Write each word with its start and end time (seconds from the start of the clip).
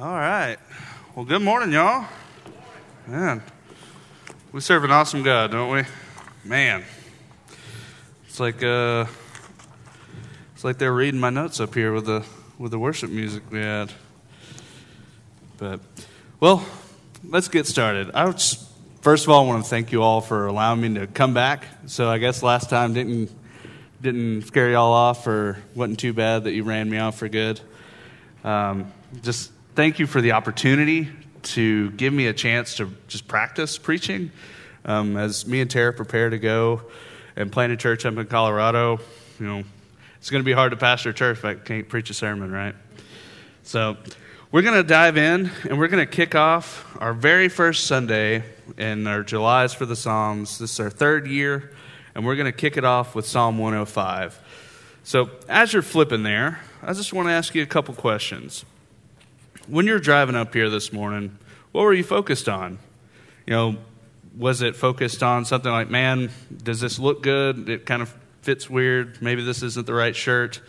All 0.00 0.06
right. 0.06 0.58
Well, 1.16 1.24
good 1.24 1.42
morning, 1.42 1.72
y'all. 1.72 2.06
Man, 3.08 3.42
we 4.52 4.60
serve 4.60 4.84
an 4.84 4.92
awesome 4.92 5.24
God, 5.24 5.50
don't 5.50 5.72
we? 5.72 5.82
Man, 6.44 6.84
it's 8.24 8.38
like 8.38 8.62
uh, 8.62 9.06
it's 10.54 10.62
like 10.62 10.78
they're 10.78 10.92
reading 10.92 11.18
my 11.18 11.30
notes 11.30 11.58
up 11.58 11.74
here 11.74 11.92
with 11.92 12.06
the 12.06 12.24
with 12.58 12.70
the 12.70 12.78
worship 12.78 13.10
music 13.10 13.42
we 13.50 13.58
had. 13.58 13.92
But 15.56 15.80
well, 16.38 16.64
let's 17.24 17.48
get 17.48 17.66
started. 17.66 18.12
I 18.14 18.30
just, 18.30 18.70
first 19.00 19.24
of 19.24 19.30
all 19.30 19.46
I 19.46 19.48
want 19.48 19.64
to 19.64 19.68
thank 19.68 19.90
you 19.90 20.04
all 20.04 20.20
for 20.20 20.46
allowing 20.46 20.80
me 20.80 20.94
to 20.94 21.08
come 21.08 21.34
back. 21.34 21.64
So 21.86 22.08
I 22.08 22.18
guess 22.18 22.44
last 22.44 22.70
time 22.70 22.94
didn't 22.94 23.32
didn't 24.00 24.42
scare 24.42 24.70
y'all 24.70 24.92
off, 24.92 25.26
or 25.26 25.58
wasn't 25.74 25.98
too 25.98 26.12
bad 26.12 26.44
that 26.44 26.52
you 26.52 26.62
ran 26.62 26.88
me 26.88 26.98
off 26.98 27.18
for 27.18 27.28
good. 27.28 27.60
Um, 28.44 28.92
just 29.22 29.50
thank 29.78 30.00
you 30.00 30.08
for 30.08 30.20
the 30.20 30.32
opportunity 30.32 31.08
to 31.40 31.92
give 31.92 32.12
me 32.12 32.26
a 32.26 32.32
chance 32.32 32.78
to 32.78 32.92
just 33.06 33.28
practice 33.28 33.78
preaching. 33.78 34.32
Um, 34.84 35.16
as 35.16 35.46
me 35.46 35.60
and 35.60 35.70
Tara 35.70 35.92
prepare 35.92 36.30
to 36.30 36.38
go 36.40 36.82
and 37.36 37.52
plant 37.52 37.72
a 37.72 37.76
church 37.76 38.04
up 38.04 38.16
in 38.16 38.26
Colorado, 38.26 38.98
you 39.38 39.46
know, 39.46 39.62
it's 40.16 40.30
going 40.30 40.42
to 40.42 40.44
be 40.44 40.50
hard 40.50 40.72
to 40.72 40.76
pastor 40.76 41.10
a 41.10 41.14
church 41.14 41.38
if 41.38 41.44
I 41.44 41.54
can't 41.54 41.88
preach 41.88 42.10
a 42.10 42.14
sermon, 42.14 42.50
right? 42.50 42.74
So 43.62 43.96
we're 44.50 44.62
going 44.62 44.74
to 44.74 44.82
dive 44.82 45.16
in 45.16 45.48
and 45.68 45.78
we're 45.78 45.86
going 45.86 46.04
to 46.04 46.12
kick 46.12 46.34
off 46.34 46.84
our 46.98 47.14
very 47.14 47.48
first 47.48 47.86
Sunday 47.86 48.42
in 48.76 49.06
our 49.06 49.22
July's 49.22 49.74
for 49.74 49.86
the 49.86 49.94
Psalms. 49.94 50.58
This 50.58 50.72
is 50.72 50.80
our 50.80 50.90
third 50.90 51.28
year, 51.28 51.70
and 52.16 52.26
we're 52.26 52.34
going 52.34 52.50
to 52.50 52.58
kick 52.58 52.76
it 52.76 52.84
off 52.84 53.14
with 53.14 53.26
Psalm 53.26 53.58
105. 53.58 54.42
So 55.04 55.30
as 55.48 55.72
you're 55.72 55.82
flipping 55.82 56.24
there, 56.24 56.58
I 56.82 56.94
just 56.94 57.12
want 57.12 57.28
to 57.28 57.32
ask 57.32 57.54
you 57.54 57.62
a 57.62 57.66
couple 57.66 57.94
questions. 57.94 58.64
When 59.68 59.86
you're 59.86 59.98
driving 59.98 60.34
up 60.34 60.54
here 60.54 60.70
this 60.70 60.94
morning, 60.94 61.36
what 61.72 61.82
were 61.82 61.92
you 61.92 62.02
focused 62.02 62.48
on? 62.48 62.78
You 63.46 63.52
know, 63.52 63.76
was 64.34 64.62
it 64.62 64.76
focused 64.76 65.22
on 65.22 65.44
something 65.44 65.70
like, 65.70 65.90
man, 65.90 66.30
does 66.62 66.80
this 66.80 66.98
look 66.98 67.22
good? 67.22 67.68
It 67.68 67.84
kind 67.84 68.00
of 68.00 68.14
fits 68.40 68.70
weird. 68.70 69.20
Maybe 69.20 69.42
this 69.42 69.62
isn't 69.62 69.86
the 69.86 69.92
right 69.92 70.16
shirt. 70.16 70.62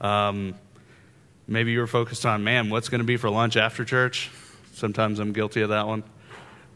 Um, 0.00 0.54
maybe 1.46 1.72
you 1.72 1.80
were 1.80 1.86
focused 1.86 2.24
on, 2.24 2.42
man, 2.42 2.70
what's 2.70 2.88
going 2.88 3.00
to 3.00 3.04
be 3.06 3.18
for 3.18 3.28
lunch 3.28 3.58
after 3.58 3.84
church? 3.84 4.30
Sometimes 4.72 5.18
I'm 5.18 5.34
guilty 5.34 5.60
of 5.60 5.68
that 5.68 5.86
one. 5.86 6.02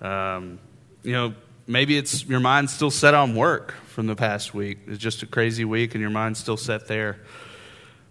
Um, 0.03 0.59
you 1.03 1.13
know, 1.13 1.35
maybe 1.67 1.97
it's 1.97 2.23
your 2.27 2.41
mind's 2.41 2.75
still 2.75 2.91
set 2.91 3.15
on 3.15 3.35
work 3.35 3.73
from 3.87 4.09
the 4.09 4.15
past 4.15 4.53
week. 4.53 4.81
It's 4.87 4.99
just 4.99 5.23
a 5.23 5.27
crazy 5.27 5.65
week, 5.65 5.95
and 5.95 6.03
your 6.03 6.11
mind's 6.11 6.39
still 6.39 6.59
set 6.59 6.87
there. 6.87 7.17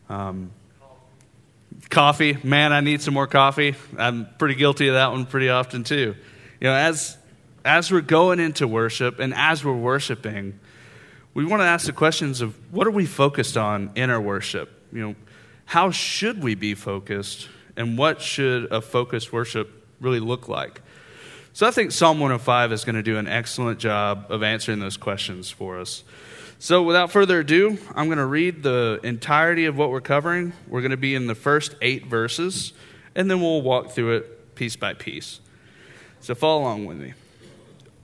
Um, 0.09 0.50
coffee, 1.90 2.38
man, 2.44 2.73
I 2.73 2.81
need 2.81 3.02
some 3.02 3.14
more 3.14 3.28
coffee. 3.28 3.76
I'm 3.98 4.28
pretty 4.38 4.56
guilty 4.56 4.88
of 4.88 4.95
that 4.95 5.12
one 5.12 5.26
pretty 5.26 5.50
often 5.50 5.84
too. 5.84 6.16
You 6.59 6.68
know, 6.68 6.73
as 6.73 7.18
as 7.64 7.92
we're 7.92 8.02
going 8.02 8.40
into 8.40 8.68
worship 8.68 9.20
and 9.20 9.34
as 9.34 9.66
we're 9.66 9.76
worshiping, 9.76 10.59
we 11.34 11.46
want 11.46 11.62
to 11.62 11.66
ask 11.66 11.88
the 11.88 11.94
questions 11.94 12.42
of 12.42 12.56
what 12.72 12.88
are 12.88 12.92
we 12.92 13.06
focused 13.06 13.58
on 13.58 13.92
in 13.96 14.09
our 14.09 14.22
worship? 14.22 14.72
You 14.94 15.02
know, 15.02 15.16
how 15.66 15.92
should 15.92 16.44
we 16.44 16.56
be 16.56 16.76
focused, 16.76 17.50
and 17.76 17.98
what 17.98 18.22
should 18.22 18.72
a 18.72 18.81
focused 18.81 19.34
worship 19.34 19.86
really 20.00 20.20
look 20.20 20.48
like? 20.48 20.81
So 21.53 21.66
I 21.66 21.72
think 21.72 21.92
Psalm 21.92 22.20
105 22.20 22.72
is 22.72 22.84
going 22.84 22.96
to 22.96 23.03
do 23.03 23.18
an 23.18 23.28
excellent 23.28 23.80
job 23.80 24.28
of 24.30 24.44
answering 24.44 24.80
those 24.80 24.98
questions 24.98 25.50
for 25.50 25.80
us. 25.80 26.03
So, 26.58 26.84
without 26.84 27.11
further 27.11 27.42
ado, 27.42 27.78
I'm 27.95 28.06
going 28.06 28.17
to 28.17 28.25
read 28.25 28.64
the 28.64 29.00
entirety 29.03 29.66
of 29.66 29.78
what 29.78 29.92
we're 29.92 30.02
covering. 30.02 30.53
We're 30.67 30.81
going 30.81 30.92
to 30.92 30.97
be 30.97 31.14
in 31.14 31.28
the 31.28 31.36
first 31.36 31.75
eight 31.81 32.06
verses, 32.08 32.72
and 33.14 33.30
then 33.30 33.42
we'll 33.42 33.62
walk 33.62 33.92
through 33.92 34.17
it 34.17 34.56
piece 34.56 34.75
by 34.75 34.94
piece. 34.94 35.42
So, 36.22 36.34
follow 36.34 36.62
along 36.62 36.86
with 36.86 36.97
me. 36.97 37.14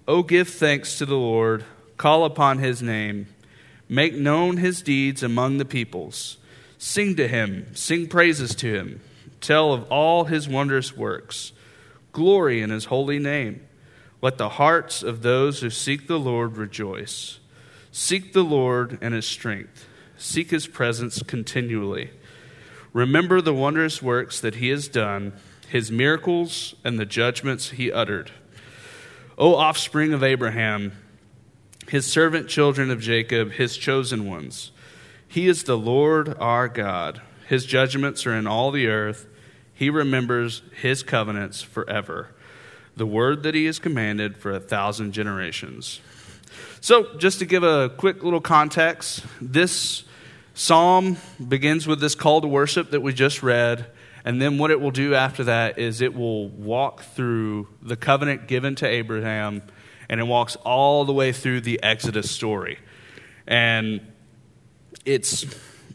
Oh, 0.08 0.22
give 0.22 0.50
thanks 0.50 0.98
to 0.98 1.06
the 1.06 1.16
Lord, 1.16 1.64
call 1.96 2.26
upon 2.26 2.58
his 2.58 2.82
name, 2.82 3.28
make 3.88 4.14
known 4.14 4.58
his 4.58 4.82
deeds 4.82 5.24
among 5.24 5.58
the 5.58 5.66
peoples. 5.66 6.38
Sing 6.78 7.16
to 7.16 7.28
him, 7.28 7.68
sing 7.74 8.08
praises 8.08 8.54
to 8.56 8.74
him, 8.74 9.02
tell 9.40 9.72
of 9.72 9.90
all 9.92 10.26
his 10.26 10.50
wondrous 10.50 10.98
works. 10.98 11.54
Glory 12.12 12.62
in 12.62 12.70
his 12.70 12.86
holy 12.86 13.20
name. 13.20 13.66
Let 14.22 14.38
the 14.38 14.50
hearts 14.50 15.04
of 15.04 15.22
those 15.22 15.62
who 15.62 15.70
seek 15.70 16.08
the 16.08 16.20
Lord 16.20 16.58
rejoice. 16.58 17.40
Seek 17.92 18.34
the 18.34 18.44
Lord 18.44 18.98
and 19.02 19.14
his 19.14 19.28
strength. 19.28 19.88
Seek 20.18 20.52
his 20.52 20.68
presence 20.68 21.22
continually. 21.24 22.12
Remember 22.94 23.42
the 23.42 23.54
wondrous 23.54 24.02
works 24.02 24.40
that 24.40 24.56
he 24.56 24.70
has 24.70 24.88
done, 24.88 25.34
his 25.68 25.92
miracles, 25.92 26.76
and 26.84 26.98
the 26.98 27.06
judgments 27.06 27.72
he 27.72 27.92
uttered. 27.92 28.32
O 29.38 29.56
offspring 29.56 30.14
of 30.14 30.24
Abraham, 30.24 30.94
his 31.90 32.06
servant 32.06 32.48
children 32.48 32.92
of 32.92 33.02
Jacob, 33.02 33.54
his 33.54 33.76
chosen 33.76 34.30
ones. 34.30 34.72
He 35.28 35.48
is 35.48 35.64
the 35.64 35.78
Lord 35.78 36.38
our 36.40 36.68
God. 36.68 37.22
His 37.48 37.66
judgments 37.66 38.26
are 38.26 38.34
in 38.34 38.48
all 38.48 38.72
the 38.72 38.88
earth. 38.88 39.28
He 39.74 39.90
remembers 39.90 40.62
his 40.80 41.04
covenants 41.04 41.62
forever, 41.62 42.30
the 42.96 43.06
word 43.06 43.44
that 43.44 43.56
he 43.56 43.66
has 43.66 43.80
commanded 43.80 44.38
for 44.38 44.52
a 44.52 44.60
thousand 44.60 45.14
generations. 45.14 46.02
So, 46.84 47.16
just 47.18 47.38
to 47.38 47.46
give 47.46 47.62
a 47.62 47.90
quick 47.90 48.24
little 48.24 48.42
context, 48.42 49.24
this 49.40 50.04
psalm 50.56 51.18
begins 51.48 51.86
with 51.86 52.00
this 52.00 52.16
call 52.16 52.42
to 52.42 52.48
worship 52.48 52.90
that 52.90 53.02
we 53.02 53.14
just 53.14 53.44
read. 53.44 53.86
And 54.26 54.42
then 54.42 54.58
what 54.58 54.72
it 54.72 54.82
will 54.82 54.90
do 54.90 55.14
after 55.14 55.44
that 55.44 55.78
is 55.78 56.02
it 56.02 56.16
will 56.16 56.50
walk 56.50 57.04
through 57.04 57.68
the 57.84 57.96
covenant 57.96 58.48
given 58.48 58.74
to 58.78 58.88
Abraham, 58.88 59.62
and 60.10 60.20
it 60.20 60.24
walks 60.24 60.56
all 60.56 61.06
the 61.06 61.14
way 61.14 61.32
through 61.32 61.62
the 61.62 61.84
Exodus 61.84 62.32
story. 62.32 62.80
And 63.46 64.02
it's 65.06 65.46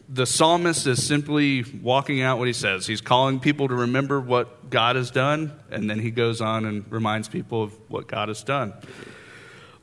the 0.07 0.25
psalmist 0.25 0.87
is 0.87 1.05
simply 1.05 1.65
walking 1.81 2.21
out 2.21 2.37
what 2.37 2.47
he 2.47 2.53
says. 2.53 2.87
He's 2.87 3.01
calling 3.01 3.41
people 3.41 3.67
to 3.67 3.75
remember 3.75 4.21
what 4.21 4.69
God 4.69 4.95
has 4.95 5.11
done, 5.11 5.51
and 5.69 5.89
then 5.89 5.99
he 5.99 6.11
goes 6.11 6.39
on 6.39 6.63
and 6.63 6.89
reminds 6.89 7.27
people 7.27 7.61
of 7.61 7.77
what 7.89 8.07
God 8.07 8.29
has 8.29 8.41
done. 8.41 8.73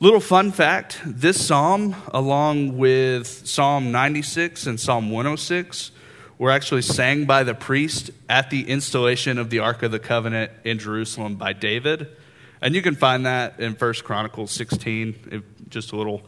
Little 0.00 0.18
fun 0.18 0.50
fact 0.50 1.00
this 1.06 1.46
psalm, 1.46 1.94
along 2.08 2.76
with 2.76 3.28
Psalm 3.28 3.92
96 3.92 4.66
and 4.66 4.80
Psalm 4.80 5.08
106, 5.12 5.92
were 6.36 6.50
actually 6.50 6.82
sang 6.82 7.26
by 7.26 7.44
the 7.44 7.54
priest 7.54 8.10
at 8.28 8.50
the 8.50 8.68
installation 8.68 9.38
of 9.38 9.50
the 9.50 9.60
Ark 9.60 9.84
of 9.84 9.92
the 9.92 10.00
Covenant 10.00 10.50
in 10.64 10.80
Jerusalem 10.80 11.36
by 11.36 11.52
David. 11.52 12.08
And 12.60 12.74
you 12.74 12.82
can 12.82 12.96
find 12.96 13.24
that 13.24 13.60
in 13.60 13.74
1 13.74 13.94
Chronicles 14.02 14.50
16. 14.50 15.44
Just 15.68 15.92
a 15.92 15.96
little 15.96 16.22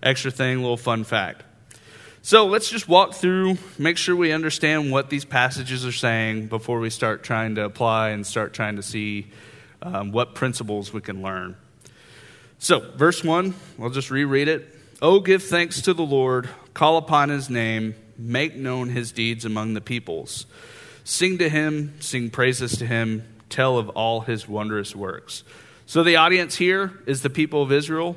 extra 0.00 0.30
thing, 0.30 0.58
a 0.58 0.60
little 0.60 0.76
fun 0.76 1.02
fact. 1.02 1.42
So 2.22 2.46
let's 2.46 2.70
just 2.70 2.88
walk 2.88 3.14
through, 3.14 3.58
make 3.78 3.96
sure 3.96 4.14
we 4.14 4.30
understand 4.30 4.92
what 4.92 5.10
these 5.10 5.24
passages 5.24 5.84
are 5.84 5.92
saying 5.92 6.46
before 6.46 6.78
we 6.78 6.88
start 6.88 7.24
trying 7.24 7.56
to 7.56 7.64
apply 7.64 8.10
and 8.10 8.24
start 8.24 8.52
trying 8.52 8.76
to 8.76 8.82
see 8.82 9.26
um, 9.82 10.12
what 10.12 10.36
principles 10.36 10.92
we 10.92 11.00
can 11.00 11.20
learn. 11.20 11.56
So, 12.60 12.80
verse 12.80 13.22
1, 13.22 13.54
I'll 13.80 13.90
just 13.90 14.10
reread 14.10 14.48
it. 14.48 14.74
Oh, 15.00 15.20
give 15.20 15.44
thanks 15.44 15.82
to 15.82 15.94
the 15.94 16.02
Lord, 16.02 16.48
call 16.74 16.96
upon 16.96 17.28
his 17.28 17.48
name, 17.48 17.94
make 18.18 18.56
known 18.56 18.88
his 18.88 19.12
deeds 19.12 19.44
among 19.44 19.74
the 19.74 19.80
peoples. 19.80 20.44
Sing 21.04 21.38
to 21.38 21.48
him, 21.48 21.94
sing 22.00 22.30
praises 22.30 22.76
to 22.78 22.86
him, 22.86 23.22
tell 23.48 23.78
of 23.78 23.90
all 23.90 24.22
his 24.22 24.48
wondrous 24.48 24.96
works. 24.96 25.44
So, 25.86 26.02
the 26.02 26.16
audience 26.16 26.56
here 26.56 26.92
is 27.06 27.22
the 27.22 27.30
people 27.30 27.62
of 27.62 27.70
Israel. 27.70 28.16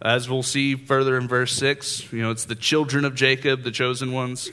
As 0.00 0.28
we'll 0.28 0.42
see 0.42 0.74
further 0.74 1.18
in 1.18 1.28
verse 1.28 1.52
6, 1.52 2.12
you 2.14 2.22
know, 2.22 2.30
it's 2.30 2.46
the 2.46 2.54
children 2.54 3.04
of 3.04 3.14
Jacob, 3.14 3.62
the 3.62 3.70
chosen 3.70 4.12
ones. 4.12 4.50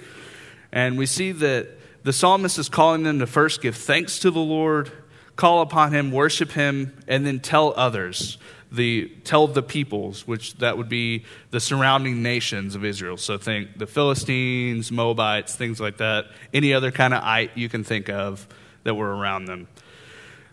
And 0.72 0.98
we 0.98 1.06
see 1.06 1.32
that 1.32 1.70
the 2.04 2.14
psalmist 2.14 2.60
is 2.60 2.68
calling 2.68 3.04
them 3.04 3.20
to 3.20 3.26
first 3.26 3.62
give 3.62 3.78
thanks 3.78 4.20
to 4.20 4.32
the 4.32 4.40
Lord, 4.40 4.92
call 5.40 5.62
upon 5.62 5.94
him, 5.94 6.12
worship 6.12 6.52
him, 6.52 6.94
and 7.08 7.26
then 7.26 7.40
tell 7.40 7.74
others 7.78 8.38
the 8.74 9.08
tell 9.24 9.48
the 9.48 9.64
peoples, 9.64 10.28
which 10.28 10.54
that 10.56 10.78
would 10.78 10.90
be 10.90 11.24
the 11.50 11.62
surrounding 11.62 12.22
nations 12.22 12.76
of 12.76 12.84
Israel. 12.84 13.16
So 13.16 13.38
think 13.38 13.78
the 13.78 13.88
Philistines, 13.88 14.92
Moabites, 14.92 15.56
things 15.56 15.80
like 15.80 15.96
that. 15.98 16.26
Any 16.54 16.74
other 16.74 16.92
kind 16.92 17.14
of 17.14 17.24
ite 17.24 17.52
you 17.56 17.70
can 17.70 17.86
think 17.86 18.10
of 18.10 18.50
that 18.84 18.96
were 18.96 19.16
around 19.16 19.46
them. 19.46 19.70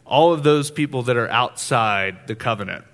All 0.05 0.33
of 0.33 0.45
those 0.45 0.71
people 0.71 1.03
that 1.03 1.17
are 1.17 1.29
outside 1.31 2.29
the 2.29 2.37
covenant. 2.37 2.85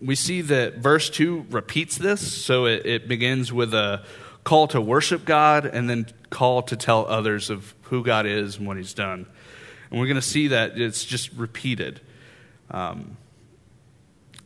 We 0.00 0.14
see 0.14 0.40
that 0.40 0.78
verse 0.78 1.10
2 1.10 1.48
repeats 1.50 1.98
this, 1.98 2.42
so 2.42 2.64
it, 2.64 2.86
it 2.86 3.08
begins 3.08 3.52
with 3.52 3.74
a 3.74 4.06
call 4.42 4.68
to 4.68 4.80
worship 4.80 5.26
God 5.26 5.66
and 5.66 5.90
then 5.90 6.06
call 6.30 6.62
to 6.62 6.76
tell 6.76 7.04
others 7.04 7.50
of 7.50 7.74
who 7.82 8.02
God 8.02 8.24
is 8.24 8.56
and 8.56 8.66
what 8.66 8.78
He's 8.78 8.94
done. 8.94 9.26
And 9.90 9.98
we're 9.98 10.06
going 10.06 10.16
to 10.16 10.22
see 10.22 10.48
that 10.48 10.78
it's 10.78 11.04
just 11.04 11.32
repeated. 11.32 12.00
Um, 12.70 13.16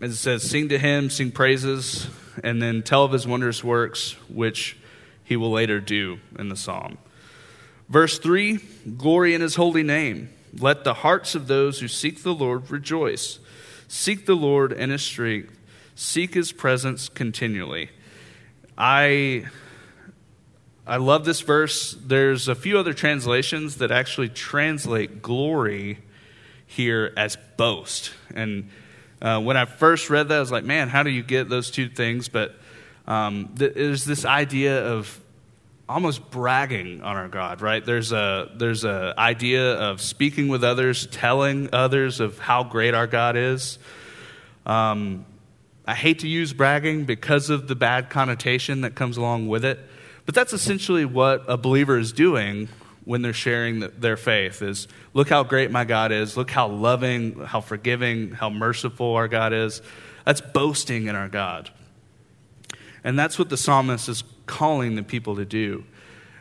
as 0.01 0.13
it 0.13 0.17
says, 0.17 0.43
sing 0.43 0.69
to 0.71 0.79
him, 0.79 1.11
sing 1.11 1.31
praises, 1.31 2.09
and 2.43 2.61
then 2.61 2.83
tell 2.83 3.05
of 3.05 3.13
his 3.13 3.27
wondrous 3.27 3.63
works, 3.63 4.13
which 4.29 4.77
he 5.23 5.37
will 5.37 5.51
later 5.51 5.81
do 5.81 6.19
in 6.39 6.49
the 6.49 6.57
psalm. 6.57 6.99
Verse 7.89 8.19
3 8.19 8.61
glory 8.97 9.35
in 9.35 9.41
his 9.41 9.57
holy 9.57 9.83
name, 9.83 10.31
Let 10.59 10.85
the 10.85 10.95
hearts 10.95 11.35
of 11.35 11.47
those 11.47 11.81
who 11.81 11.89
seek 11.89 12.23
the 12.23 12.35
Lord 12.35 12.71
rejoice. 12.71 13.39
Seek 13.89 14.27
the 14.27 14.35
Lord 14.35 14.73
and 14.73 14.91
his 14.91 15.03
strength, 15.03 15.59
seek 15.95 16.35
his 16.35 16.53
presence 16.53 17.09
continually. 17.09 17.91
I 18.77 19.47
I 20.87 20.99
love 20.99 21.25
this 21.25 21.41
verse. 21.41 21.93
There's 21.93 22.47
a 22.49 22.55
few 22.55 22.79
other 22.79 22.93
translations 22.93 23.77
that 23.77 23.91
actually 23.91 24.29
translate 24.29 25.23
glory 25.23 25.99
here 26.67 27.11
as 27.17 27.39
boast. 27.57 28.13
And 28.35 28.69
uh, 29.23 29.41
when 29.41 29.57
I 29.57 29.65
first 29.65 30.11
read 30.11 30.29
that, 30.29 30.37
I 30.37 30.41
was 30.41 30.53
like, 30.53 30.65
man, 30.65 30.91
how 30.91 31.03
do 31.03 31.09
you 31.09 31.23
get 31.23 31.49
those 31.49 31.71
two 31.71 31.89
things? 31.89 32.29
But 32.29 32.55
um, 33.07 33.55
th- 33.59 33.73
there's 33.73 34.05
this 34.05 34.27
idea 34.27 34.87
of 34.87 35.19
almost 35.89 36.31
bragging 36.31 37.01
on 37.01 37.17
our 37.17 37.29
God, 37.29 37.63
right? 37.63 37.83
There's 37.83 38.13
a 38.13 38.51
there's 38.55 38.85
a 38.85 39.15
idea 39.17 39.75
of 39.75 40.03
speaking 40.03 40.49
with 40.49 40.65
others, 40.65 41.07
telling 41.07 41.71
others 41.73 42.21
of 42.21 42.39
how 42.39 42.63
great 42.63 42.93
our 42.93 43.07
God 43.07 43.37
is. 43.37 43.79
Um, 44.67 45.25
I 45.87 45.95
hate 45.95 46.21
to 46.21 46.29
use 46.29 46.53
bragging 46.53 47.05
because 47.05 47.49
of 47.49 47.69
the 47.69 47.75
bad 47.75 48.11
connotation 48.11 48.83
that 48.83 48.95
comes 48.95 49.17
along 49.17 49.49
with 49.49 49.65
it. 49.65 49.81
But 50.27 50.35
that's 50.35 50.53
essentially 50.53 51.05
what 51.05 51.45
a 51.49 51.57
believer 51.57 51.99
is 51.99 52.13
doing 52.13 52.69
when 53.05 53.23
they're 53.23 53.33
sharing 53.33 53.81
their 53.81 54.17
faith 54.17 54.63
is 54.63 54.89
look 55.13 55.29
how 55.29 55.43
great 55.45 55.71
my 55.71 55.85
God 55.85 56.11
is, 56.11 56.37
look 56.37 56.51
how 56.51 56.69
loving, 56.69 57.39
how 57.45 57.61
forgiving, 57.61 58.33
how 58.33 58.49
merciful 58.49 59.15
our 59.15 59.29
God 59.29 59.53
is. 59.53 59.83
That's 60.25 60.41
boasting 60.41 61.07
in 61.07 61.15
our 61.15 61.29
God. 61.29 61.71
And 63.03 63.19
that's 63.19 63.39
what 63.39 63.51
the 63.51 63.59
psalmist 63.59 64.09
is 64.09 64.25
calling 64.47 64.97
the 64.97 65.03
people 65.03 65.37
to 65.37 65.45
do. 65.45 65.85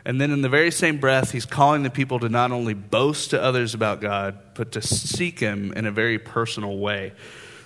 And 0.06 0.20
then 0.20 0.30
in 0.30 0.42
the 0.42 0.48
very 0.48 0.70
same 0.70 0.98
breath, 0.98 1.30
he's 1.30 1.46
calling 1.46 1.82
the 1.82 1.90
people 1.90 2.18
to 2.20 2.28
not 2.28 2.52
only 2.52 2.74
boast 2.74 3.30
to 3.30 3.42
others 3.42 3.74
about 3.74 4.00
God, 4.00 4.38
but 4.54 4.72
to 4.72 4.82
seek 4.82 5.38
him 5.38 5.72
in 5.72 5.86
a 5.86 5.90
very 5.90 6.18
personal 6.18 6.78
way. 6.78 7.12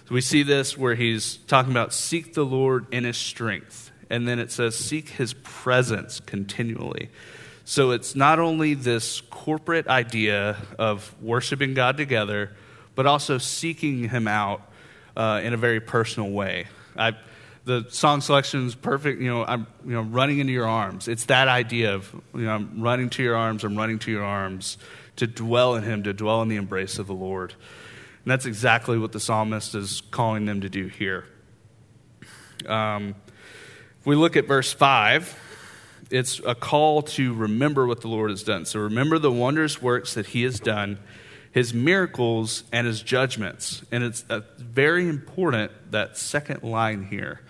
So 0.09 0.15
we 0.15 0.21
see 0.21 0.43
this 0.43 0.77
where 0.77 0.95
he's 0.95 1.37
talking 1.37 1.73
about 1.73 1.93
seek 1.93 2.35
the 2.35 2.45
Lord 2.45 2.87
in 2.93 3.05
his 3.05 3.17
strength 3.17 3.88
and 4.11 4.27
then 4.27 4.39
it 4.39 4.51
says, 4.51 4.77
seek 4.77 5.09
his 5.11 5.35
presence 5.35 6.21
continually. 6.21 7.11
So 7.65 7.91
it's 7.91 8.15
not 8.15 8.39
only 8.39 8.75
this 8.75 9.21
corporate 9.21 9.89
idea 9.89 10.57
of 10.79 11.15
worshiping 11.21 11.75
God 11.75 11.97
together, 11.97 12.53
but 12.95 13.07
also 13.07 13.39
seeking 13.39 14.09
him 14.09 14.27
out 14.27 14.63
uh, 15.17 15.41
in 15.45 15.53
a 15.53 15.57
very 15.57 15.81
personal 15.81 16.31
way. 16.31 16.67
I, 16.97 17.13
the 17.65 17.87
song 17.91 18.23
selection 18.23 18.67
is 18.67 18.75
perfect. 18.75 19.21
You 19.21 19.29
know, 19.29 19.45
I'm 19.45 19.67
you 19.85 19.93
know 19.93 20.01
running 20.01 20.39
into 20.39 20.53
your 20.53 20.67
arms. 20.67 21.07
It's 21.07 21.27
that 21.27 21.49
idea 21.49 21.95
of 21.95 22.11
you 22.35 22.43
know 22.43 22.55
I'm 22.55 22.81
running 22.81 23.11
to 23.11 23.23
your 23.23 23.37
arms. 23.37 23.63
I'm 23.63 23.77
running 23.77 23.99
to 24.01 24.11
your 24.11 24.25
arms 24.25 24.79
to 25.17 25.27
dwell 25.27 25.75
in 25.75 25.83
Him, 25.85 26.05
to 26.05 26.15
dwell 26.15 26.41
in 26.43 26.49
the 26.49 26.57
embrace 26.57 26.99
of 26.99 27.07
the 27.07 27.15
Lord. 27.15 27.53
And 28.25 28.33
that's 28.33 28.47
exactly 28.47 28.99
what 28.99 29.13
the 29.13 29.21
psalmist 29.21 29.75
is 29.75 30.01
calling 30.11 30.47
them 30.47 30.63
to 30.63 30.69
do 30.69 30.87
here. 30.87 31.27
Um, 32.67 33.15
we 34.05 34.17
look 34.17 34.37
at 34.37 34.47
verse 34.47 34.73
5, 34.73 35.39
it's 36.11 36.41
a 36.45 36.55
call 36.55 37.03
to 37.03 37.35
remember 37.35 37.87
what 37.87 38.01
the 38.01 38.09
Lord 38.09 38.31
has 38.31 38.43
done. 38.43 38.65
So 38.65 38.81
remember 38.81 39.19
the 39.19 39.33
wondrous 39.33 39.83
works 39.83 40.15
that 40.15 40.27
he 40.27 40.43
has 40.45 40.61
done, 40.61 40.99
his 41.53 41.75
miracles, 41.75 42.65
and 42.73 42.87
his 42.87 43.03
judgments. 43.03 43.83
And 43.91 44.05
it's 44.05 44.25
uh, 44.31 44.41
very 44.57 45.09
important 45.09 45.73
that 45.91 46.17
second 46.17 46.63
line 46.63 47.05
here. 47.05 47.41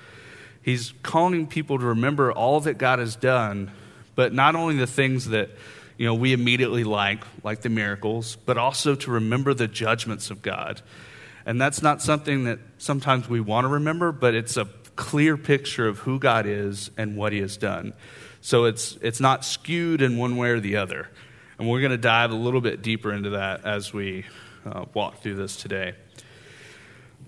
He's 0.62 0.92
calling 1.02 1.46
people 1.46 1.78
to 1.78 1.86
remember 1.86 2.32
all 2.32 2.60
that 2.60 2.78
God 2.78 2.98
has 2.98 3.16
done, 3.16 3.70
but 4.14 4.32
not 4.32 4.54
only 4.54 4.76
the 4.76 4.86
things 4.86 5.28
that 5.28 5.50
you 5.96 6.06
know 6.06 6.14
we 6.14 6.32
immediately 6.32 6.84
like, 6.84 7.24
like 7.42 7.62
the 7.62 7.68
miracles, 7.68 8.36
but 8.44 8.58
also 8.58 8.94
to 8.94 9.10
remember 9.12 9.54
the 9.54 9.68
judgments 9.68 10.30
of 10.30 10.42
God. 10.42 10.82
And 11.46 11.60
that's 11.60 11.82
not 11.82 12.02
something 12.02 12.44
that 12.44 12.58
sometimes 12.76 13.28
we 13.28 13.40
want 13.40 13.64
to 13.64 13.68
remember, 13.68 14.12
but 14.12 14.34
it's 14.34 14.56
a 14.56 14.68
clear 14.98 15.36
picture 15.36 15.86
of 15.86 16.00
who 16.00 16.18
God 16.18 16.44
is 16.44 16.90
and 16.98 17.16
what 17.16 17.32
He 17.32 17.38
has 17.38 17.56
done. 17.56 17.94
So 18.40 18.64
it's, 18.64 18.98
it's 19.00 19.20
not 19.20 19.44
skewed 19.44 20.02
in 20.02 20.18
one 20.18 20.36
way 20.36 20.50
or 20.50 20.60
the 20.60 20.76
other. 20.76 21.08
And 21.58 21.68
we're 21.68 21.80
going 21.80 21.92
to 21.92 21.96
dive 21.96 22.32
a 22.32 22.36
little 22.36 22.60
bit 22.60 22.82
deeper 22.82 23.12
into 23.12 23.30
that 23.30 23.64
as 23.64 23.92
we 23.92 24.26
uh, 24.66 24.84
walk 24.92 25.22
through 25.22 25.36
this 25.36 25.56
today. 25.56 25.94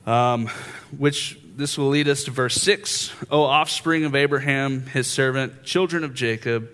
Um, 0.05 0.49
which 0.97 1.39
this 1.57 1.79
will 1.79 1.89
lead 1.89 2.09
us 2.09 2.25
to 2.25 2.31
verse 2.31 2.57
6 2.57 3.13
O 3.31 3.43
offspring 3.43 4.05
of 4.05 4.15
Abraham, 4.15 4.87
his 4.87 5.07
servant, 5.07 5.63
children 5.63 6.03
of 6.05 6.13
Jacob, 6.15 6.71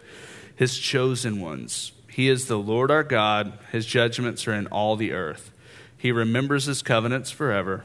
his 0.54 0.78
chosen 0.78 1.40
ones. 1.40 1.92
He 2.08 2.28
is 2.30 2.46
the 2.46 2.58
Lord 2.58 2.90
our 2.90 3.02
God, 3.02 3.52
his 3.70 3.84
judgments 3.84 4.48
are 4.48 4.54
in 4.54 4.66
all 4.68 4.96
the 4.96 5.12
earth. 5.12 5.50
He 5.98 6.10
remembers 6.10 6.64
his 6.64 6.82
covenants 6.82 7.30
forever 7.30 7.84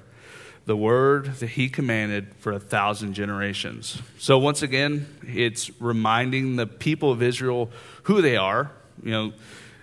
the 0.66 0.76
word 0.76 1.26
that 1.36 1.50
he 1.50 1.70
commanded 1.70 2.34
for 2.36 2.52
a 2.52 2.60
thousand 2.60 3.14
generations. 3.14 4.02
So, 4.20 4.38
once 4.38 4.62
again, 4.62 5.08
it's 5.28 5.72
reminding 5.82 6.56
the 6.56 6.68
people 6.68 7.12
of 7.12 7.22
Israel 7.22 7.72
who 8.04 8.22
they 8.22 8.38
are. 8.38 8.72
You 9.04 9.12
know, 9.12 9.34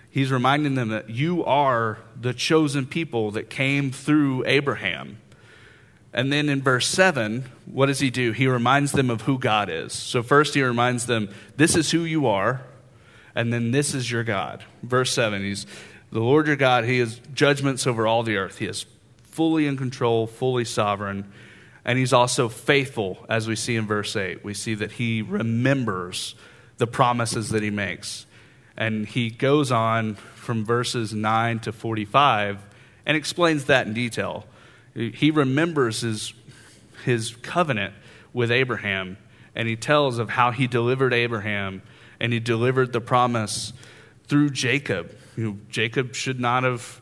he's 0.09 0.31
reminding 0.31 0.75
them 0.75 0.89
that 0.89 1.09
you 1.09 1.43
are 1.43 1.99
the 2.19 2.33
chosen 2.33 2.85
people 2.85 3.31
that 3.31 3.49
came 3.49 3.91
through 3.91 4.43
Abraham. 4.45 5.17
And 6.11 6.33
then 6.33 6.49
in 6.49 6.61
verse 6.61 6.87
7, 6.87 7.45
what 7.65 7.85
does 7.85 7.99
he 7.99 8.09
do? 8.09 8.31
He 8.31 8.47
reminds 8.47 8.93
them 8.93 9.09
of 9.09 9.21
who 9.21 9.37
God 9.37 9.69
is. 9.69 9.93
So, 9.93 10.23
first, 10.23 10.53
he 10.55 10.63
reminds 10.63 11.05
them, 11.05 11.29
this 11.57 11.75
is 11.75 11.91
who 11.91 12.03
you 12.03 12.25
are, 12.25 12.61
and 13.35 13.51
then 13.53 13.71
this 13.71 13.93
is 13.93 14.09
your 14.09 14.23
God. 14.23 14.63
Verse 14.81 15.11
7, 15.11 15.43
he's 15.43 15.65
the 16.11 16.19
Lord 16.19 16.47
your 16.47 16.55
God, 16.55 16.85
he 16.85 16.99
has 16.99 17.21
judgments 17.33 17.85
over 17.85 18.07
all 18.07 18.23
the 18.23 18.37
earth. 18.37 18.57
He 18.57 18.65
has 18.65 18.85
fully 19.39 19.67
in 19.67 19.77
control, 19.77 20.27
fully 20.27 20.65
sovereign. 20.65 21.23
And 21.85 21.97
he's 21.97 22.11
also 22.11 22.49
faithful, 22.49 23.25
as 23.29 23.47
we 23.47 23.55
see 23.55 23.77
in 23.77 23.87
verse 23.87 24.13
8. 24.13 24.43
We 24.43 24.53
see 24.53 24.73
that 24.75 24.91
he 24.91 25.21
remembers 25.21 26.35
the 26.77 26.85
promises 26.85 27.47
that 27.51 27.63
he 27.63 27.69
makes. 27.69 28.25
And 28.75 29.07
he 29.07 29.29
goes 29.29 29.71
on 29.71 30.15
from 30.35 30.65
verses 30.65 31.13
9 31.13 31.59
to 31.59 31.71
45 31.71 32.59
and 33.05 33.15
explains 33.15 33.63
that 33.65 33.87
in 33.87 33.93
detail. 33.93 34.45
He 34.93 35.31
remembers 35.31 36.01
his, 36.01 36.33
his 37.05 37.33
covenant 37.37 37.93
with 38.33 38.51
Abraham, 38.51 39.15
and 39.55 39.69
he 39.69 39.77
tells 39.77 40.19
of 40.19 40.31
how 40.31 40.51
he 40.51 40.67
delivered 40.67 41.13
Abraham 41.13 41.81
and 42.19 42.33
he 42.33 42.41
delivered 42.41 42.91
the 42.91 42.99
promise 42.99 43.71
through 44.27 44.49
Jacob. 44.49 45.15
You 45.37 45.43
know, 45.45 45.57
Jacob 45.69 46.13
should 46.13 46.41
not 46.41 46.63
have 46.63 46.99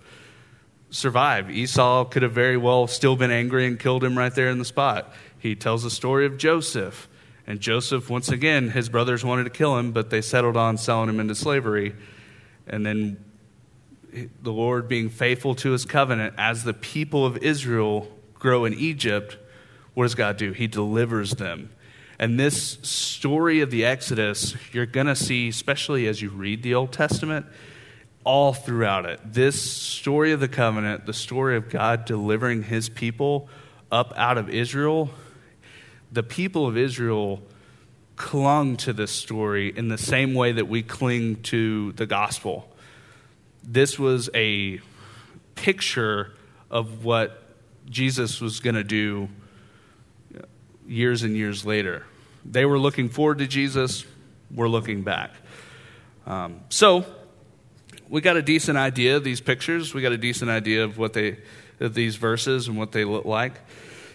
survive. 0.89 1.49
Esau 1.49 2.05
could 2.05 2.23
have 2.23 2.31
very 2.31 2.57
well 2.57 2.87
still 2.87 3.15
been 3.15 3.31
angry 3.31 3.65
and 3.65 3.79
killed 3.79 4.03
him 4.03 4.17
right 4.17 4.33
there 4.33 4.49
in 4.49 4.59
the 4.59 4.65
spot. 4.65 5.13
He 5.37 5.55
tells 5.55 5.83
the 5.83 5.89
story 5.89 6.25
of 6.25 6.37
Joseph. 6.37 7.07
And 7.45 7.59
Joseph, 7.59 8.09
once 8.09 8.29
again, 8.29 8.71
his 8.71 8.89
brothers 8.89 9.23
wanted 9.23 9.45
to 9.45 9.49
kill 9.49 9.77
him, 9.77 9.91
but 9.91 10.09
they 10.09 10.21
settled 10.21 10.57
on 10.57 10.77
selling 10.77 11.09
him 11.09 11.19
into 11.19 11.35
slavery. 11.35 11.95
And 12.67 12.85
then 12.85 13.23
the 14.41 14.51
Lord 14.51 14.87
being 14.87 15.09
faithful 15.09 15.55
to 15.55 15.71
his 15.71 15.85
covenant 15.85 16.35
as 16.37 16.63
the 16.63 16.73
people 16.73 17.25
of 17.25 17.37
Israel 17.37 18.11
grow 18.33 18.65
in 18.65 18.73
Egypt, 18.73 19.37
what 19.93 20.03
does 20.03 20.15
God 20.15 20.37
do? 20.37 20.51
He 20.51 20.67
delivers 20.67 21.31
them. 21.31 21.71
And 22.19 22.39
this 22.39 22.79
story 22.81 23.61
of 23.61 23.71
the 23.71 23.85
Exodus, 23.85 24.55
you're 24.73 24.85
going 24.85 25.07
to 25.07 25.15
see, 25.15 25.49
especially 25.49 26.07
as 26.07 26.21
you 26.21 26.29
read 26.29 26.63
the 26.63 26.73
Old 26.75 26.91
Testament, 26.91 27.45
all 28.27 28.51
throughout 28.51 29.05
it. 29.05 29.21
This 29.23 29.61
story 29.61 30.33
of 30.33 30.41
the 30.41 30.49
covenant, 30.49 31.05
the 31.05 31.13
story 31.13 31.55
of 31.55 31.69
God 31.69 32.03
delivering 32.03 32.61
his 32.61 32.89
people 32.89 33.47
up 33.89 34.11
out 34.17 34.37
of 34.37 34.49
Israel, 34.49 35.09
the 36.11 36.23
people 36.23 36.67
of 36.67 36.75
Israel 36.75 37.41
clung 38.17 38.75
to 38.75 38.91
this 38.91 39.11
story 39.11 39.69
in 39.73 39.87
the 39.87 39.97
same 39.97 40.33
way 40.33 40.51
that 40.51 40.67
we 40.67 40.83
cling 40.83 41.41
to 41.43 41.93
the 41.93 42.05
gospel. 42.05 42.69
This 43.63 43.97
was 43.97 44.29
a 44.35 44.81
picture 45.55 46.33
of 46.69 47.05
what 47.05 47.41
Jesus 47.89 48.41
was 48.41 48.59
going 48.59 48.75
to 48.75 48.83
do 48.83 49.29
years 50.85 51.23
and 51.23 51.33
years 51.33 51.65
later. 51.65 52.05
They 52.43 52.65
were 52.65 52.77
looking 52.77 53.07
forward 53.07 53.37
to 53.37 53.47
Jesus, 53.47 54.03
we're 54.53 54.67
looking 54.67 55.03
back. 55.03 55.31
Um, 56.25 56.59
so, 56.67 57.05
we 58.09 58.21
got 58.21 58.37
a 58.37 58.41
decent 58.41 58.77
idea 58.77 59.17
of 59.17 59.23
these 59.23 59.41
pictures. 59.41 59.93
We 59.93 60.01
got 60.01 60.11
a 60.11 60.17
decent 60.17 60.49
idea 60.49 60.83
of 60.83 60.97
what 60.97 61.13
they, 61.13 61.37
of 61.79 61.93
these 61.93 62.15
verses 62.15 62.67
and 62.67 62.77
what 62.77 62.91
they 62.91 63.05
look 63.05 63.25
like. 63.25 63.53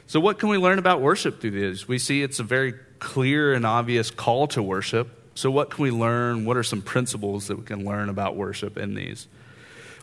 So, 0.06 0.20
what 0.20 0.38
can 0.38 0.48
we 0.48 0.58
learn 0.58 0.78
about 0.78 1.00
worship 1.00 1.40
through 1.40 1.52
these? 1.52 1.86
We 1.88 1.98
see 1.98 2.22
it's 2.22 2.38
a 2.38 2.44
very 2.44 2.74
clear 2.98 3.54
and 3.54 3.64
obvious 3.64 4.10
call 4.10 4.46
to 4.48 4.62
worship. 4.62 5.18
So, 5.34 5.50
what 5.50 5.70
can 5.70 5.82
we 5.82 5.90
learn? 5.90 6.44
What 6.44 6.56
are 6.56 6.62
some 6.62 6.82
principles 6.82 7.48
that 7.48 7.56
we 7.56 7.64
can 7.64 7.84
learn 7.84 8.08
about 8.08 8.36
worship 8.36 8.76
in 8.76 8.94
these? 8.94 9.26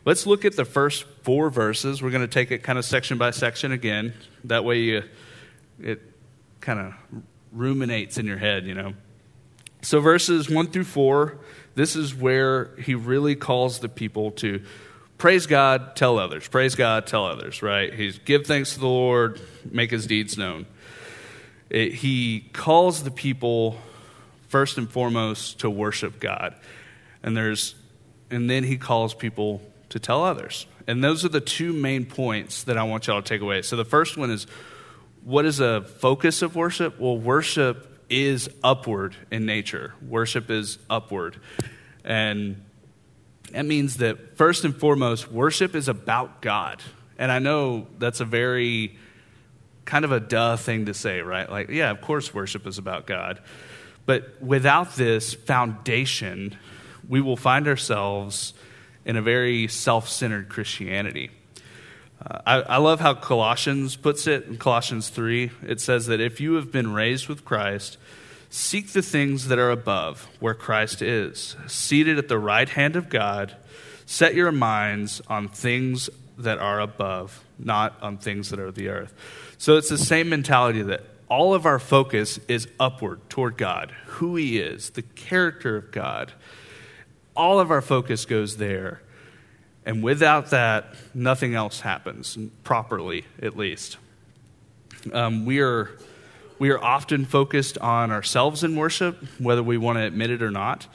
Let's 0.05 0.25
look 0.25 0.45
at 0.45 0.55
the 0.55 0.65
first 0.65 1.05
four 1.23 1.49
verses. 1.49 2.01
We're 2.01 2.11
going 2.11 2.21
to 2.21 2.27
take 2.27 2.51
it 2.51 2.63
kind 2.63 2.79
of 2.79 2.85
section 2.85 3.17
by 3.17 3.31
section 3.31 3.71
again. 3.71 4.13
That 4.45 4.63
way, 4.63 4.79
you, 4.79 5.03
it 5.81 6.01
kind 6.61 6.79
of 6.79 6.93
ruminates 7.51 8.17
in 8.17 8.25
your 8.25 8.37
head, 8.37 8.65
you 8.65 8.73
know. 8.73 8.93
So, 9.81 9.99
verses 9.99 10.49
1 10.49 10.67
through 10.67 10.85
4 10.85 11.37
this 11.79 11.95
is 11.95 12.13
where 12.13 12.71
he 12.75 12.93
really 12.93 13.35
calls 13.35 13.79
the 13.79 13.87
people 13.87 14.31
to 14.31 14.61
praise 15.17 15.45
God, 15.45 15.95
tell 15.95 16.19
others. 16.19 16.45
Praise 16.45 16.75
God, 16.75 17.07
tell 17.07 17.25
others, 17.25 17.61
right? 17.61 17.93
He's 17.93 18.19
give 18.19 18.45
thanks 18.45 18.73
to 18.73 18.81
the 18.81 18.87
Lord, 18.87 19.39
make 19.63 19.89
his 19.89 20.05
deeds 20.05 20.37
known. 20.37 20.65
It, 21.69 21.93
he 21.93 22.49
calls 22.51 23.03
the 23.03 23.11
people 23.11 23.77
first 24.49 24.77
and 24.77 24.91
foremost 24.91 25.61
to 25.61 25.69
worship 25.69 26.19
God. 26.19 26.53
And 27.23 27.37
there's 27.37 27.75
and 28.29 28.49
then 28.49 28.65
he 28.65 28.77
calls 28.77 29.13
people 29.13 29.61
to 29.87 29.99
tell 29.99 30.25
others. 30.25 30.67
And 30.85 31.01
those 31.01 31.23
are 31.23 31.29
the 31.29 31.39
two 31.39 31.71
main 31.71 32.05
points 32.05 32.63
that 32.63 32.77
I 32.77 32.83
want 32.83 33.07
y'all 33.07 33.21
to 33.21 33.27
take 33.27 33.41
away. 33.41 33.61
So 33.61 33.77
the 33.77 33.85
first 33.85 34.17
one 34.17 34.31
is 34.31 34.47
what 35.23 35.45
is 35.45 35.61
a 35.61 35.81
focus 35.81 36.41
of 36.41 36.57
worship? 36.57 36.99
Well, 36.99 37.17
worship 37.17 37.98
is 38.09 38.49
upward 38.63 39.15
in 39.31 39.45
nature. 39.45 39.93
Worship 40.07 40.49
is 40.49 40.77
upward. 40.89 41.39
And 42.03 42.63
that 43.51 43.65
means 43.65 43.97
that 43.97 44.37
first 44.37 44.65
and 44.65 44.75
foremost, 44.75 45.31
worship 45.31 45.75
is 45.75 45.87
about 45.87 46.41
God. 46.41 46.81
And 47.17 47.31
I 47.31 47.39
know 47.39 47.87
that's 47.97 48.19
a 48.19 48.25
very 48.25 48.97
kind 49.85 50.05
of 50.05 50.11
a 50.11 50.19
duh 50.19 50.55
thing 50.55 50.85
to 50.85 50.93
say, 50.93 51.21
right? 51.21 51.49
Like, 51.49 51.69
yeah, 51.69 51.89
of 51.89 52.01
course, 52.01 52.33
worship 52.33 52.67
is 52.67 52.77
about 52.77 53.07
God. 53.07 53.41
But 54.05 54.41
without 54.41 54.95
this 54.95 55.33
foundation, 55.33 56.57
we 57.07 57.21
will 57.21 57.37
find 57.37 57.67
ourselves 57.67 58.53
in 59.05 59.17
a 59.17 59.21
very 59.21 59.67
self 59.67 60.07
centered 60.07 60.49
Christianity. 60.49 61.31
Uh, 62.21 62.39
I, 62.45 62.55
I 62.61 62.77
love 62.77 62.99
how 62.99 63.13
Colossians 63.13 63.95
puts 63.95 64.27
it 64.27 64.45
in 64.45 64.57
Colossians 64.57 65.09
3. 65.09 65.51
It 65.67 65.79
says 65.79 66.07
that 66.07 66.19
if 66.19 66.39
you 66.41 66.53
have 66.53 66.71
been 66.71 66.93
raised 66.93 67.27
with 67.27 67.45
Christ, 67.45 67.97
seek 68.49 68.91
the 68.91 69.01
things 69.01 69.47
that 69.47 69.59
are 69.59 69.71
above, 69.71 70.27
where 70.39 70.53
Christ 70.53 71.01
is, 71.01 71.55
seated 71.67 72.17
at 72.17 72.27
the 72.27 72.39
right 72.39 72.67
hand 72.67 72.95
of 72.95 73.09
God. 73.09 73.55
Set 74.05 74.33
your 74.33 74.51
minds 74.51 75.21
on 75.27 75.47
things 75.47 76.09
that 76.37 76.57
are 76.57 76.79
above, 76.79 77.43
not 77.57 77.95
on 78.01 78.17
things 78.17 78.49
that 78.49 78.59
are 78.59 78.71
the 78.71 78.87
earth. 78.87 79.13
So 79.57 79.77
it's 79.77 79.89
the 79.89 79.97
same 79.97 80.29
mentality 80.29 80.81
that 80.81 81.03
all 81.29 81.53
of 81.53 81.65
our 81.65 81.79
focus 81.79 82.39
is 82.47 82.67
upward 82.79 83.29
toward 83.29 83.55
God, 83.57 83.91
who 84.07 84.35
He 84.35 84.59
is, 84.59 84.91
the 84.91 85.03
character 85.03 85.75
of 85.75 85.91
God. 85.91 86.33
All 87.35 87.59
of 87.59 87.71
our 87.71 87.81
focus 87.81 88.25
goes 88.25 88.57
there. 88.57 89.01
And 89.89 90.03
without 90.03 90.51
that, 90.51 90.93
nothing 91.15 91.55
else 91.55 91.79
happens, 91.79 92.37
properly 92.63 93.25
at 93.41 93.57
least. 93.57 93.97
Um, 95.11 95.47
we, 95.47 95.61
are, 95.61 95.89
we 96.59 96.69
are 96.69 96.77
often 96.77 97.25
focused 97.25 97.79
on 97.79 98.11
ourselves 98.11 98.63
in 98.63 98.75
worship, 98.75 99.17
whether 99.39 99.63
we 99.63 99.79
want 99.79 99.97
to 99.97 100.03
admit 100.03 100.29
it 100.29 100.43
or 100.43 100.51
not. 100.51 100.85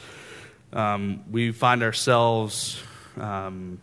Um, 0.73 1.25
we 1.29 1.51
find 1.51 1.83
ourselves 1.83 2.81
um, 3.17 3.81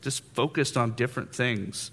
just 0.00 0.24
focused 0.32 0.78
on 0.78 0.92
different 0.92 1.34
things 1.34 1.90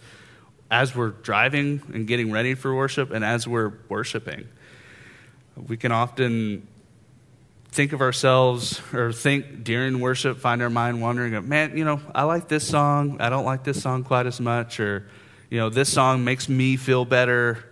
as 0.71 0.95
we're 0.95 1.09
driving 1.09 1.81
and 1.93 2.07
getting 2.07 2.31
ready 2.31 2.55
for 2.55 2.73
worship 2.73 3.11
and 3.11 3.25
as 3.25 3.45
we're 3.45 3.73
worshiping. 3.89 4.47
We 5.67 5.75
can 5.75 5.91
often 5.91 6.65
think 7.73 7.91
of 7.91 8.01
ourselves 8.01 8.79
or 8.93 9.11
think 9.11 9.63
during 9.63 9.99
worship, 9.99 10.37
find 10.37 10.61
our 10.61 10.69
mind 10.69 11.01
wandering, 11.01 11.47
man, 11.49 11.75
you 11.75 11.83
know, 11.83 11.99
I 12.13 12.23
like 12.23 12.47
this 12.47 12.67
song. 12.67 13.17
I 13.19 13.29
don't 13.29 13.45
like 13.45 13.63
this 13.63 13.81
song 13.81 14.03
quite 14.03 14.27
as 14.27 14.39
much. 14.39 14.79
Or, 14.79 15.07
you 15.49 15.57
know, 15.57 15.69
this 15.69 15.91
song 15.91 16.23
makes 16.23 16.47
me 16.47 16.77
feel 16.77 17.03
better. 17.03 17.65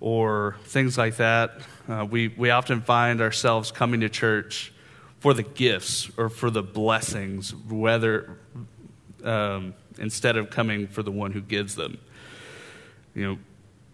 Or 0.00 0.56
things 0.64 0.98
like 0.98 1.16
that. 1.16 1.60
Uh, 1.88 2.06
we, 2.10 2.28
we 2.28 2.50
often 2.50 2.80
find 2.80 3.20
ourselves 3.20 3.70
coming 3.70 4.00
to 4.00 4.08
church 4.08 4.72
for 5.20 5.32
the 5.34 5.42
gifts 5.42 6.10
or 6.16 6.28
for 6.28 6.50
the 6.50 6.62
blessings, 6.62 7.54
whether 7.54 8.36
um, 9.22 9.74
instead 9.98 10.36
of 10.38 10.50
coming 10.50 10.88
for 10.88 11.02
the 11.02 11.12
one 11.12 11.32
who 11.32 11.42
gives 11.42 11.76
them. 11.76 11.98
You 13.14 13.26
know, 13.26 13.38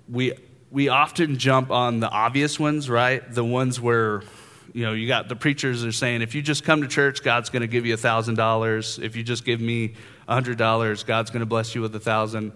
we 0.08 0.34
we 0.70 0.88
often 0.88 1.38
jump 1.38 1.70
on 1.70 2.00
the 2.00 2.08
obvious 2.08 2.60
ones, 2.60 2.88
right? 2.88 3.28
The 3.32 3.44
ones 3.44 3.80
where 3.80 4.22
you 4.72 4.84
know, 4.84 4.92
you 4.92 5.06
got 5.06 5.28
the 5.28 5.36
preachers 5.36 5.84
are 5.84 5.92
saying, 5.92 6.22
if 6.22 6.34
you 6.34 6.42
just 6.42 6.64
come 6.64 6.82
to 6.82 6.88
church, 6.88 7.22
God's 7.22 7.50
going 7.50 7.62
to 7.62 7.66
give 7.66 7.86
you 7.86 7.94
a 7.94 7.98
$1,000. 7.98 9.02
If 9.02 9.16
you 9.16 9.22
just 9.22 9.44
give 9.44 9.60
me 9.60 9.94
a 10.28 10.40
$100, 10.40 11.06
God's 11.06 11.30
going 11.30 11.40
to 11.40 11.46
bless 11.46 11.74
you 11.74 11.80
with 11.80 11.94
a 11.94 11.98
1000 11.98 12.52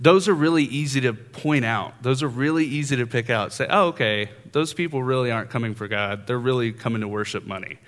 Those 0.00 0.28
are 0.28 0.34
really 0.34 0.64
easy 0.64 1.00
to 1.02 1.12
point 1.12 1.64
out. 1.64 2.02
Those 2.02 2.22
are 2.22 2.28
really 2.28 2.64
easy 2.64 2.96
to 2.96 3.06
pick 3.06 3.30
out. 3.30 3.52
Say, 3.52 3.66
oh, 3.68 3.88
okay, 3.88 4.30
those 4.52 4.74
people 4.74 5.02
really 5.02 5.30
aren't 5.30 5.50
coming 5.50 5.74
for 5.74 5.88
God. 5.88 6.26
They're 6.26 6.38
really 6.38 6.72
coming 6.72 7.02
to 7.02 7.08
worship 7.08 7.46
money. 7.46 7.78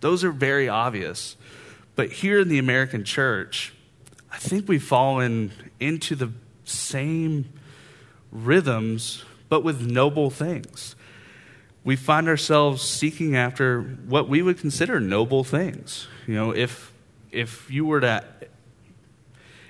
Those 0.00 0.24
are 0.24 0.32
very 0.32 0.68
obvious. 0.68 1.36
But 1.94 2.10
here 2.10 2.40
in 2.40 2.48
the 2.48 2.58
American 2.58 3.04
church, 3.04 3.74
I 4.30 4.38
think 4.38 4.68
we've 4.68 4.82
fallen 4.82 5.52
into 5.78 6.16
the 6.16 6.32
same 6.64 7.52
rhythms, 8.30 9.24
but 9.48 9.62
with 9.62 9.82
noble 9.82 10.30
things 10.30 10.96
we 11.84 11.96
find 11.96 12.28
ourselves 12.28 12.82
seeking 12.82 13.36
after 13.36 13.82
what 13.82 14.28
we 14.28 14.42
would 14.42 14.58
consider 14.58 15.00
noble 15.00 15.44
things. 15.44 16.06
You 16.26 16.34
know, 16.34 16.50
if 16.54 16.92
if 17.30 17.70
you 17.70 17.84
were 17.84 18.00
to 18.00 18.24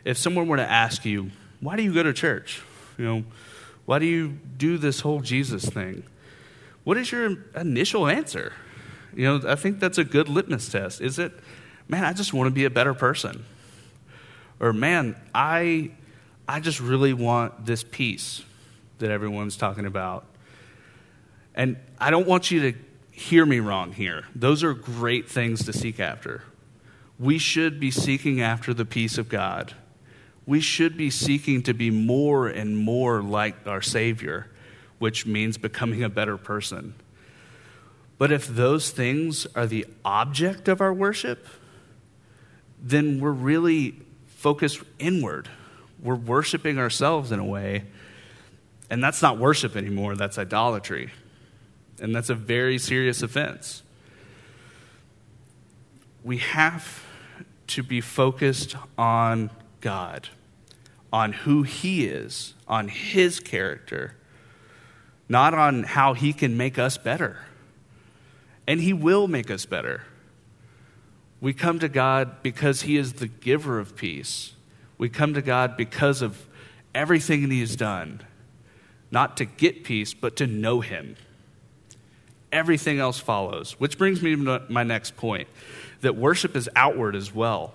if 0.05 0.19
someone 0.19 0.49
were 0.49 0.57
to 0.57 0.69
ask 0.69 1.05
you, 1.05 1.31
why 1.61 1.77
do 1.77 1.83
you 1.83 1.95
go 1.95 2.03
to 2.03 2.13
church? 2.13 2.61
You 2.99 3.05
know, 3.05 3.25
why 3.85 3.99
do 3.99 4.07
you 4.07 4.39
do 4.57 4.79
this 4.79 5.01
whole 5.01 5.21
Jesus 5.21 5.65
thing? 5.65 6.03
What 6.85 6.97
is 6.97 7.13
your 7.13 7.39
initial 7.55 8.09
answer? 8.09 8.53
You 9.15 9.27
know, 9.27 9.51
I 9.51 9.55
think 9.55 9.79
that's 9.79 9.99
a 9.99 10.05
good 10.05 10.29
litmus 10.29 10.69
test. 10.69 11.01
Is 11.01 11.19
it, 11.19 11.33
man, 11.89 12.05
I 12.05 12.13
just 12.13 12.33
want 12.33 12.49
to 12.49 12.51
be 12.51 12.65
a 12.65 12.71
better 12.71 12.95
person? 12.95 13.45
Or 14.61 14.73
man, 14.73 15.17
I 15.35 15.91
I 16.49 16.61
just 16.61 16.81
really 16.81 17.13
want 17.13 17.67
this 17.67 17.83
peace 17.85 18.43
that 18.99 19.11
everyone's 19.11 19.57
talking 19.57 19.87
about. 19.87 20.25
And 21.55 21.77
I 21.99 22.11
don't 22.11 22.27
want 22.27 22.51
you 22.51 22.73
to 22.73 22.79
hear 23.11 23.45
me 23.45 23.61
wrong 23.61 23.93
here. 23.93 24.25
Those 24.35 24.65
are 24.65 24.73
great 24.73 25.29
things 25.29 25.65
to 25.67 25.73
seek 25.73 26.01
after. 26.01 26.43
We 27.19 27.39
should 27.39 27.79
be 27.79 27.91
seeking 27.91 28.41
after 28.41 28.73
the 28.75 28.85
peace 28.85 29.19
of 29.19 29.29
God. 29.29 29.75
We 30.47 30.61
should 30.61 30.97
be 30.97 31.11
seeking 31.11 31.63
to 31.65 31.75
be 31.75 31.91
more 31.91 32.49
and 32.49 32.77
more 32.77 33.23
like 33.23 33.67
our 33.67 33.83
Savior, 33.83 34.51
which 34.99 35.27
means 35.27 35.59
becoming 35.59 36.03
a 36.03 36.09
better 36.09 36.37
person. 36.37 36.95
But 38.19 38.33
if 38.33 38.47
those 38.47 38.91
things 38.91 39.47
are 39.55 39.67
the 39.67 39.87
object 40.05 40.69
of 40.69 40.81
our 40.81 40.93
worship, 40.93 41.47
then 42.81 43.21
we're 43.21 43.31
really 43.31 44.01
focused 44.27 44.81
inward. 44.99 45.49
We're 46.03 46.17
worshiping 46.17 46.79
ourselves 46.79 47.31
in 47.31 47.39
a 47.39 47.45
way, 47.45 47.85
and 48.91 49.05
that's 49.05 49.23
not 49.23 49.39
worship 49.39 49.77
anymore, 49.77 50.17
that's 50.17 50.39
idolatry 50.39 51.13
and 52.03 52.15
that's 52.15 52.29
a 52.29 52.35
very 52.35 52.79
serious 52.79 53.23
offense. 53.23 53.85
We 56.25 56.39
have 56.39 57.05
to 57.69 57.83
be 57.85 58.01
focused 58.01 58.75
on 58.99 59.51
God, 59.81 60.29
on 61.13 61.33
who 61.33 61.63
He 61.63 62.05
is, 62.07 62.55
on 62.67 62.89
His 62.89 63.39
character, 63.39 64.17
not 65.29 65.55
on 65.55 65.85
how 65.85 66.15
He 66.15 66.33
can 66.33 66.57
make 66.57 66.77
us 66.77 66.99
better. 66.99 67.39
And 68.67 68.81
He 68.81 68.93
will 68.93 69.29
make 69.29 69.51
us 69.51 69.65
better. 69.65 70.03
We 71.41 71.53
come 71.53 71.79
to 71.79 71.89
God 71.89 72.43
because 72.43 72.83
He 72.83 72.97
is 72.97 73.15
the 73.15 73.29
giver 73.29 73.79
of 73.79 73.95
peace. 73.95 74.55
We 74.99 75.09
come 75.09 75.35
to 75.35 75.43
God 75.43 75.77
because 75.77 76.21
of 76.21 76.49
everything 76.97 77.43
that 77.43 77.53
He 77.53 77.61
has 77.61 77.77
done, 77.77 78.23
not 79.13 79.37
to 79.37 79.45
get 79.45 79.85
peace, 79.85 80.15
but 80.15 80.35
to 80.37 80.49
know 80.49 80.81
Him 80.81 81.17
everything 82.53 82.99
else 82.99 83.19
follows. 83.19 83.73
Which 83.81 83.99
brings 83.99 84.23
me 84.23 84.37
to 84.37 84.63
my 84.69 84.83
next 84.83 85.17
point 85.17 85.49
that 86.03 86.17
worship 86.17 86.55
is 86.57 86.69
outward 86.77 87.17
as 87.17 87.35
well. 87.35 87.75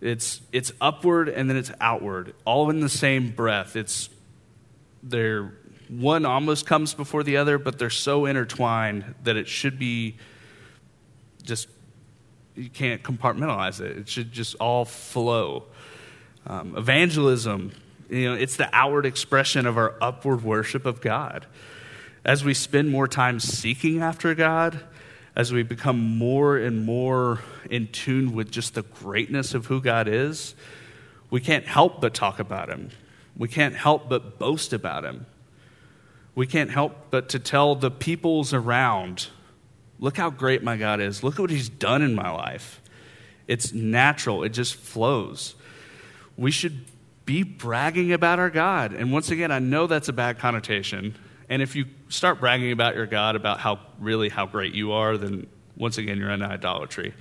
It's, 0.00 0.40
it's 0.52 0.72
upward 0.80 1.28
and 1.28 1.48
then 1.48 1.56
it's 1.56 1.72
outward, 1.80 2.34
all 2.44 2.70
in 2.70 2.80
the 2.80 2.88
same 2.88 3.30
breath. 3.30 3.76
It's 3.76 4.08
they're 5.02 5.52
one 5.88 6.24
almost 6.24 6.66
comes 6.66 6.94
before 6.94 7.24
the 7.24 7.36
other, 7.36 7.58
but 7.58 7.78
they're 7.78 7.90
so 7.90 8.26
intertwined 8.26 9.16
that 9.24 9.36
it 9.36 9.48
should 9.48 9.78
be 9.78 10.16
just 11.42 11.68
you 12.54 12.70
can't 12.70 13.02
compartmentalize 13.02 13.80
it. 13.80 13.96
It 13.96 14.08
should 14.08 14.30
just 14.32 14.54
all 14.56 14.84
flow. 14.84 15.64
Um, 16.46 16.76
evangelism, 16.76 17.72
you 18.08 18.28
know, 18.28 18.34
it's 18.34 18.56
the 18.56 18.68
outward 18.72 19.04
expression 19.04 19.66
of 19.66 19.76
our 19.76 19.94
upward 20.00 20.42
worship 20.42 20.86
of 20.86 21.00
God 21.00 21.46
as 22.24 22.44
we 22.44 22.54
spend 22.54 22.90
more 22.90 23.08
time 23.08 23.40
seeking 23.40 24.02
after 24.02 24.34
God, 24.34 24.80
as 25.34 25.52
we 25.52 25.62
become 25.62 25.98
more 25.98 26.56
and 26.58 26.84
more 26.84 27.40
in 27.70 27.88
tune 27.88 28.34
with 28.34 28.50
just 28.50 28.74
the 28.74 28.82
greatness 28.82 29.54
of 29.54 29.66
who 29.66 29.80
God 29.80 30.08
is, 30.08 30.54
we 31.30 31.40
can't 31.40 31.66
help 31.66 32.00
but 32.00 32.12
talk 32.12 32.38
about 32.38 32.68
Him. 32.68 32.90
We 33.36 33.48
can't 33.48 33.74
help 33.74 34.08
but 34.08 34.38
boast 34.38 34.72
about 34.72 35.04
Him. 35.04 35.26
We 36.34 36.46
can't 36.46 36.70
help 36.70 37.10
but 37.10 37.28
to 37.30 37.38
tell 37.38 37.74
the 37.74 37.90
peoples 37.90 38.52
around, 38.52 39.28
look 39.98 40.16
how 40.16 40.30
great 40.30 40.62
my 40.62 40.76
God 40.76 41.00
is. 41.00 41.22
Look 41.22 41.34
at 41.34 41.40
what 41.40 41.50
He's 41.50 41.68
done 41.68 42.02
in 42.02 42.14
my 42.14 42.30
life. 42.30 42.80
It's 43.46 43.72
natural, 43.72 44.42
it 44.42 44.50
just 44.50 44.74
flows. 44.74 45.54
We 46.36 46.50
should 46.50 46.84
be 47.24 47.42
bragging 47.42 48.12
about 48.12 48.38
our 48.38 48.50
God. 48.50 48.92
And 48.92 49.12
once 49.12 49.30
again, 49.30 49.52
I 49.52 49.58
know 49.58 49.86
that's 49.86 50.08
a 50.08 50.12
bad 50.12 50.38
connotation. 50.38 51.16
And 51.48 51.62
if 51.62 51.76
you 51.76 51.86
start 52.10 52.40
bragging 52.40 52.72
about 52.72 52.94
your 52.94 53.06
God, 53.06 53.36
about 53.36 53.60
how 53.60 53.80
really 53.98 54.28
how 54.28 54.46
great 54.46 54.74
you 54.74 54.92
are, 54.92 55.16
then 55.16 55.46
once 55.76 55.96
again, 55.96 56.18
you're 56.18 56.30
in 56.30 56.42
idolatry. 56.42 57.14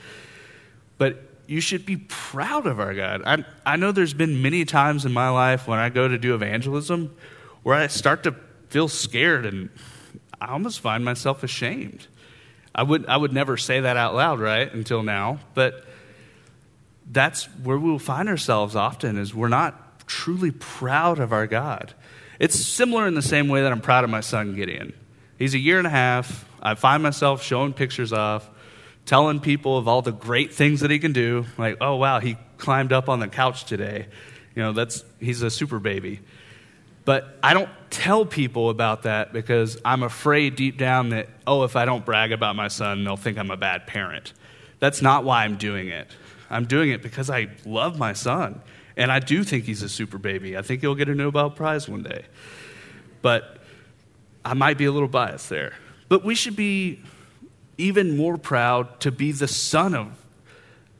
But 0.98 1.24
you 1.48 1.62
should 1.62 1.86
be 1.86 1.98
proud 1.98 2.68
of 2.68 2.80
our 2.80 2.94
God. 2.94 3.24
I, 3.26 3.46
I 3.66 3.76
know 3.78 3.92
there's 3.92 4.14
been 4.14 4.42
many 4.42 4.66
times 4.66 5.06
in 5.06 5.14
my 5.14 5.30
life 5.30 5.68
when 5.68 5.80
I 5.80 5.90
go 5.90 6.08
to 6.08 6.18
do 6.18 6.36
evangelism 6.36 7.16
where 7.64 7.76
I 7.76 7.88
start 7.88 8.24
to 8.24 8.36
feel 8.70 8.88
scared 8.88 9.46
and 9.46 9.70
I 10.40 10.52
almost 10.52 10.80
find 10.80 11.04
myself 11.04 11.44
ashamed. 11.44 12.08
I 12.76 12.84
would, 12.84 13.06
I 13.08 13.18
would 13.18 13.34
never 13.34 13.58
say 13.58 13.80
that 13.80 13.98
out 13.98 14.14
loud, 14.14 14.40
right, 14.40 14.72
until 14.72 15.04
now, 15.04 15.40
but 15.54 15.86
that's 17.12 17.46
where 17.64 17.78
we'll 17.78 18.00
find 18.00 18.30
ourselves 18.30 18.76
often 18.76 19.18
is 19.18 19.34
we're 19.34 19.48
not 19.48 20.08
truly 20.08 20.52
proud 20.52 21.20
of 21.20 21.34
our 21.34 21.48
God. 21.48 21.94
It's 22.40 22.58
similar 22.58 23.06
in 23.06 23.16
the 23.16 23.22
same 23.22 23.50
way 23.50 23.62
that 23.62 23.72
I'm 23.72 23.82
proud 23.82 24.04
of 24.04 24.10
my 24.10 24.22
son 24.22 24.56
Gideon. 24.56 24.94
He's 25.38 25.54
a 25.54 25.60
year 25.60 25.78
and 25.78 25.86
a 25.86 25.92
half. 25.92 26.46
I 26.62 26.76
find 26.76 27.04
myself 27.04 27.44
showing 27.44 27.74
pictures 27.74 28.12
of, 28.12 28.50
telling 29.06 29.40
people 29.40 29.78
of 29.78 29.88
all 29.88 30.02
the 30.02 30.12
great 30.12 30.54
things 30.54 30.80
that 30.82 30.92
he 30.92 31.00
can 31.00 31.14
do. 31.14 31.46
Like, 31.58 31.78
oh 31.82 31.96
wow, 31.96 32.20
he 32.20 32.38
climbed 32.58 32.94
up 32.94 33.10
on 33.10 33.20
the 33.20 33.28
couch 33.28 33.66
today. 33.66 34.08
You 34.56 34.64
know, 34.64 34.72
that's 34.72 35.04
he's 35.20 35.42
a 35.42 35.50
super 35.50 35.80
baby. 35.80 36.22
But 37.06 37.38
I 37.42 37.54
don't 37.54 37.70
tell 37.90 38.26
people 38.26 38.70
about 38.70 39.04
that 39.04 39.34
because 39.34 39.78
I'm 39.84 40.04
afraid 40.04 40.56
deep 40.56 40.78
down 40.78 41.10
that, 41.10 41.28
oh, 41.48 41.64
if 41.64 41.76
I 41.76 41.86
don't 41.86 42.06
brag 42.06 42.32
about 42.32 42.56
my 42.56 42.68
son, 42.68 43.04
they'll 43.04 43.18
think 43.18 43.38
I'm 43.38 43.52
a 43.52 43.58
bad 43.58 43.88
parent. 43.88 44.34
That's 44.80 45.02
not 45.02 45.24
why 45.24 45.44
I'm 45.44 45.58
doing 45.58 45.88
it. 45.88 46.08
I'm 46.50 46.66
doing 46.66 46.92
it 46.92 47.02
because 47.02 47.30
I 47.30 47.48
love 47.66 47.98
my 47.98 48.14
son. 48.14 48.62
And 48.98 49.12
I 49.12 49.20
do 49.20 49.44
think 49.44 49.66
he's 49.66 49.82
a 49.82 49.90
super 49.90 50.18
baby. 50.18 50.58
I 50.58 50.62
think 50.62 50.82
he'll 50.82 50.96
get 50.96 51.10
a 51.10 51.16
Nobel 51.16 51.50
Prize 51.50 51.88
one 51.88 52.04
day. 52.04 52.26
But 53.22 53.58
I 54.44 54.54
might 54.54 54.78
be 54.78 54.86
a 54.86 54.92
little 54.92 55.08
biased 55.08 55.50
there. 55.50 55.74
But 56.08 56.24
we 56.24 56.36
should 56.36 56.56
be 56.56 57.02
even 57.78 58.18
more 58.18 58.38
proud 58.38 59.00
to 59.02 59.12
be 59.12 59.32
the 59.32 59.48
son 59.48 59.96
of 59.96 60.08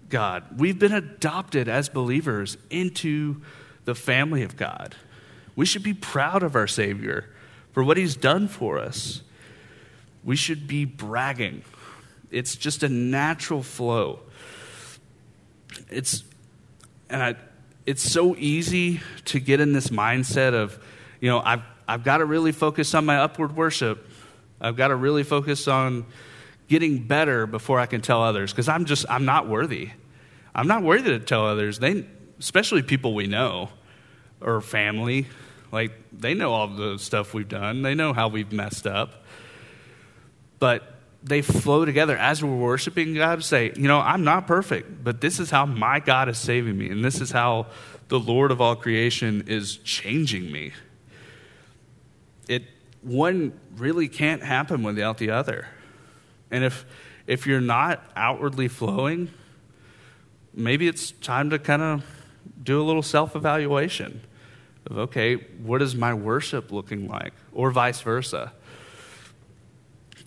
God. 0.08 0.44
We've 0.58 0.80
been 0.80 0.94
adopted 0.94 1.68
as 1.68 1.90
believers 1.90 2.58
into 2.70 3.42
the 3.86 3.96
family 3.96 4.44
of 4.44 4.56
God. 4.56 4.96
We 5.56 5.66
should 5.66 5.84
be 5.84 5.94
proud 5.94 6.44
of 6.44 6.56
our 6.56 6.68
Savior 6.68 7.26
for 7.74 7.84
what 7.84 7.98
He's 7.98 8.16
done 8.16 8.48
for 8.48 8.80
us. 8.80 9.22
We 10.24 10.36
should 10.36 10.68
be 10.68 10.86
bragging. 10.86 11.64
It's 12.32 12.56
just 12.56 12.84
a 12.84 12.90
natural 12.90 13.64
flow. 13.64 14.20
It's, 15.90 16.24
and 17.10 17.24
I, 17.24 17.36
it's 17.90 18.04
so 18.04 18.36
easy 18.36 19.02
to 19.26 19.40
get 19.40 19.60
in 19.60 19.74
this 19.74 19.88
mindset 19.88 20.54
of, 20.54 20.78
you 21.20 21.28
know, 21.28 21.40
I've, 21.40 21.64
I've 21.88 22.04
got 22.04 22.18
to 22.18 22.26
really 22.26 22.52
focus 22.52 22.94
on 22.94 23.04
my 23.04 23.18
upward 23.18 23.56
worship. 23.56 24.08
I've 24.62 24.76
got 24.76 24.90
to 24.90 24.96
really 24.96 25.24
focus 25.24 25.68
on 25.68 26.06
getting 26.68 27.08
better 27.08 27.48
before 27.48 27.80
I 27.80 27.88
can 27.88 28.02
tell 28.02 28.22
others 28.22 28.52
because 28.52 28.70
I'm 28.70 28.86
just, 28.86 29.08
I'm 29.10 29.26
not 29.26 29.48
worthy. 29.48 29.90
I'm 30.54 30.68
not 30.68 30.84
worthy 30.84 31.10
to 31.10 31.20
tell 31.20 31.48
others. 31.48 31.80
They, 31.80 32.06
especially 32.38 32.84
people 32.84 33.16
we 33.16 33.26
know 33.26 33.70
or 34.40 34.62
family, 34.62 35.26
like 35.72 35.94
they 36.14 36.36
know 36.36 36.54
all 36.54 36.68
the 36.68 37.00
stuff 37.00 37.34
we've 37.34 37.50
done. 37.50 37.82
They 37.82 37.96
know 37.96 38.14
how 38.14 38.28
we've 38.28 38.52
messed 38.52 38.86
up. 38.86 39.24
But 40.60 40.84
they 41.24 41.42
flow 41.42 41.86
together 41.86 42.18
as 42.18 42.44
we're 42.44 42.56
worshiping 42.56 43.14
God. 43.14 43.44
Say, 43.44 43.74
you 43.76 43.88
know, 43.88 44.00
I'm 44.00 44.24
not 44.24 44.48
perfect, 44.48 45.04
but 45.04 45.22
this 45.22 45.40
is 45.40 45.50
how 45.50 45.66
my 45.66 46.00
God 46.00 46.30
is 46.30 46.38
saving 46.38 46.78
me, 46.78 46.90
and 46.90 47.04
this 47.04 47.22
is 47.22 47.32
how 47.32 47.68
the 48.08 48.20
Lord 48.20 48.52
of 48.52 48.62
all 48.62 48.76
creation 48.76 49.46
is 49.48 49.78
changing 49.78 50.52
me. 50.52 50.74
It 52.48 52.64
one 53.02 53.58
really 53.78 54.08
can't 54.08 54.44
happen 54.44 54.84
without 54.84 55.18
the 55.18 55.32
other. 55.32 55.68
And 56.52 56.64
if, 56.64 56.86
if 57.28 57.46
you're 57.46 57.62
not 57.62 58.04
outwardly 58.16 58.68
flowing, 58.68 59.30
maybe 60.54 60.88
it's 60.88 61.12
time 61.12 61.50
to 61.52 61.60
kind 61.60 61.82
of 61.82 62.06
do 62.62 62.82
a 62.82 62.84
little 62.84 63.04
self 63.04 63.36
evaluation 63.36 64.22
of, 64.88 64.98
okay, 64.98 65.36
what 65.36 65.82
is 65.82 65.96
my 65.96 66.14
worship 66.14 66.72
looking 66.72 67.08
like? 67.08 67.34
Or 67.54 67.72
vice 67.72 68.02
versa. 68.02 68.54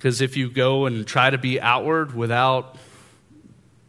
Because 0.02 0.20
if 0.20 0.36
you 0.36 0.50
go 0.50 0.86
and 0.86 1.06
try 1.06 1.30
to 1.30 1.38
be 1.38 1.60
outward 1.60 2.12
without 2.12 2.76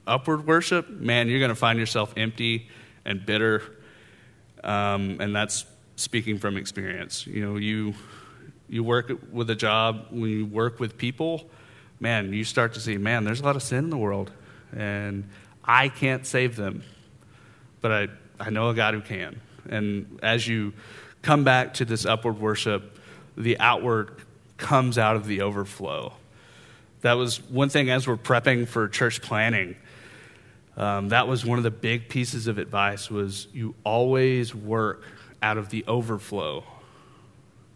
upward 0.06 0.46
worship, 0.46 0.88
man, 0.88 1.28
you're 1.28 1.40
going 1.40 1.50
to 1.50 1.56
find 1.56 1.80
yourself 1.80 2.14
empty 2.16 2.70
and 3.04 3.26
bitter. 3.26 3.64
Um, 4.64 5.18
and 5.20 5.36
that's 5.36 5.66
speaking 5.96 6.38
from 6.38 6.56
experience. 6.56 7.26
You 7.26 7.44
know, 7.44 7.56
you, 7.56 7.96
you 8.70 8.84
work 8.84 9.12
with 9.32 9.50
a 9.50 9.56
job, 9.56 10.06
when 10.12 10.30
you 10.30 10.46
work 10.46 10.80
with 10.80 11.00
people, 11.00 11.50
man, 12.00 12.32
you 12.32 12.44
start 12.44 12.76
to 12.76 12.80
see, 12.80 12.96
man, 12.96 13.24
there's 13.24 13.42
a 13.42 13.44
lot 13.44 13.56
of 13.56 13.64
sin 13.64 13.86
in 13.86 13.90
the 13.90 13.98
world, 13.98 14.30
and 14.72 15.28
I 15.66 15.90
can't 15.90 16.28
save 16.28 16.56
them, 16.56 16.84
but 17.82 17.92
I, 17.92 18.08
I 18.40 18.52
know 18.52 18.70
a 18.70 18.76
God 18.76 18.94
who 18.94 19.02
can. 19.02 19.42
And 19.68 20.20
as 20.22 20.48
you 20.48 20.74
come 21.24 21.44
back 21.44 21.74
to 21.76 21.86
this 21.86 22.06
upward 22.06 22.40
worship, 22.40 23.00
the 23.36 23.58
outward 23.58 24.23
comes 24.64 24.98
out 24.98 25.16
of 25.16 25.28
the 25.28 25.42
overflow. 25.42 26.14
That 27.02 27.14
was 27.14 27.42
one 27.50 27.70
thing 27.70 27.90
as 27.90 28.08
we're 28.08 28.18
prepping 28.18 28.68
for 28.68 28.88
church 28.88 29.22
planting. 29.22 29.76
Um, 30.78 31.10
that 31.10 31.28
was 31.28 31.46
one 31.46 31.60
of 31.60 31.64
the 31.64 31.70
big 31.70 32.10
pieces 32.10 32.48
of 32.48 32.58
advice 32.58 33.12
was 33.12 33.48
you 33.54 33.76
always 33.84 34.56
work 34.56 35.06
out 35.42 35.58
of 35.58 35.70
the 35.70 35.84
overflow. 35.86 36.64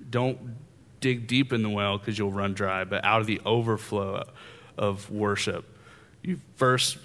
Don't 0.09 0.55
dig 1.01 1.27
deep 1.27 1.51
in 1.53 1.61
the 1.61 1.69
well 1.69 1.97
because 1.97 2.17
you'll 2.17 2.31
run 2.31 2.53
dry, 2.53 2.85
but 2.85 3.03
out 3.03 3.19
of 3.19 3.27
the 3.27 3.41
overflow 3.45 4.23
of 4.77 5.11
worship. 5.11 5.65
You 6.23 6.39
first 6.55 6.97